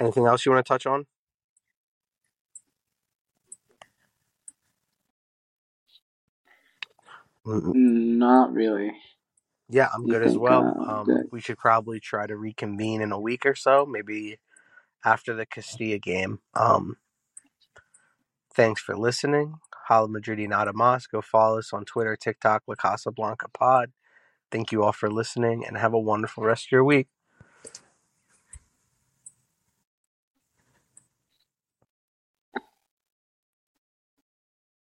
[0.00, 1.06] Anything else you want to touch on?
[7.74, 8.92] Not really.
[9.68, 10.72] Yeah, I'm You good as well.
[10.80, 11.26] uh, Um, good.
[11.32, 14.38] we should probably try to reconvene in a week or so, maybe
[15.04, 16.40] after the Castilla game.
[16.54, 16.98] Um,
[18.54, 19.56] thanks for listening.
[19.88, 21.06] Hala Madrid y Nada Mas.
[21.06, 23.92] Go follow us on Twitter, TikTok, La Casa Blanca Pod.
[24.52, 27.08] Thank you all for listening and have a wonderful rest of your week.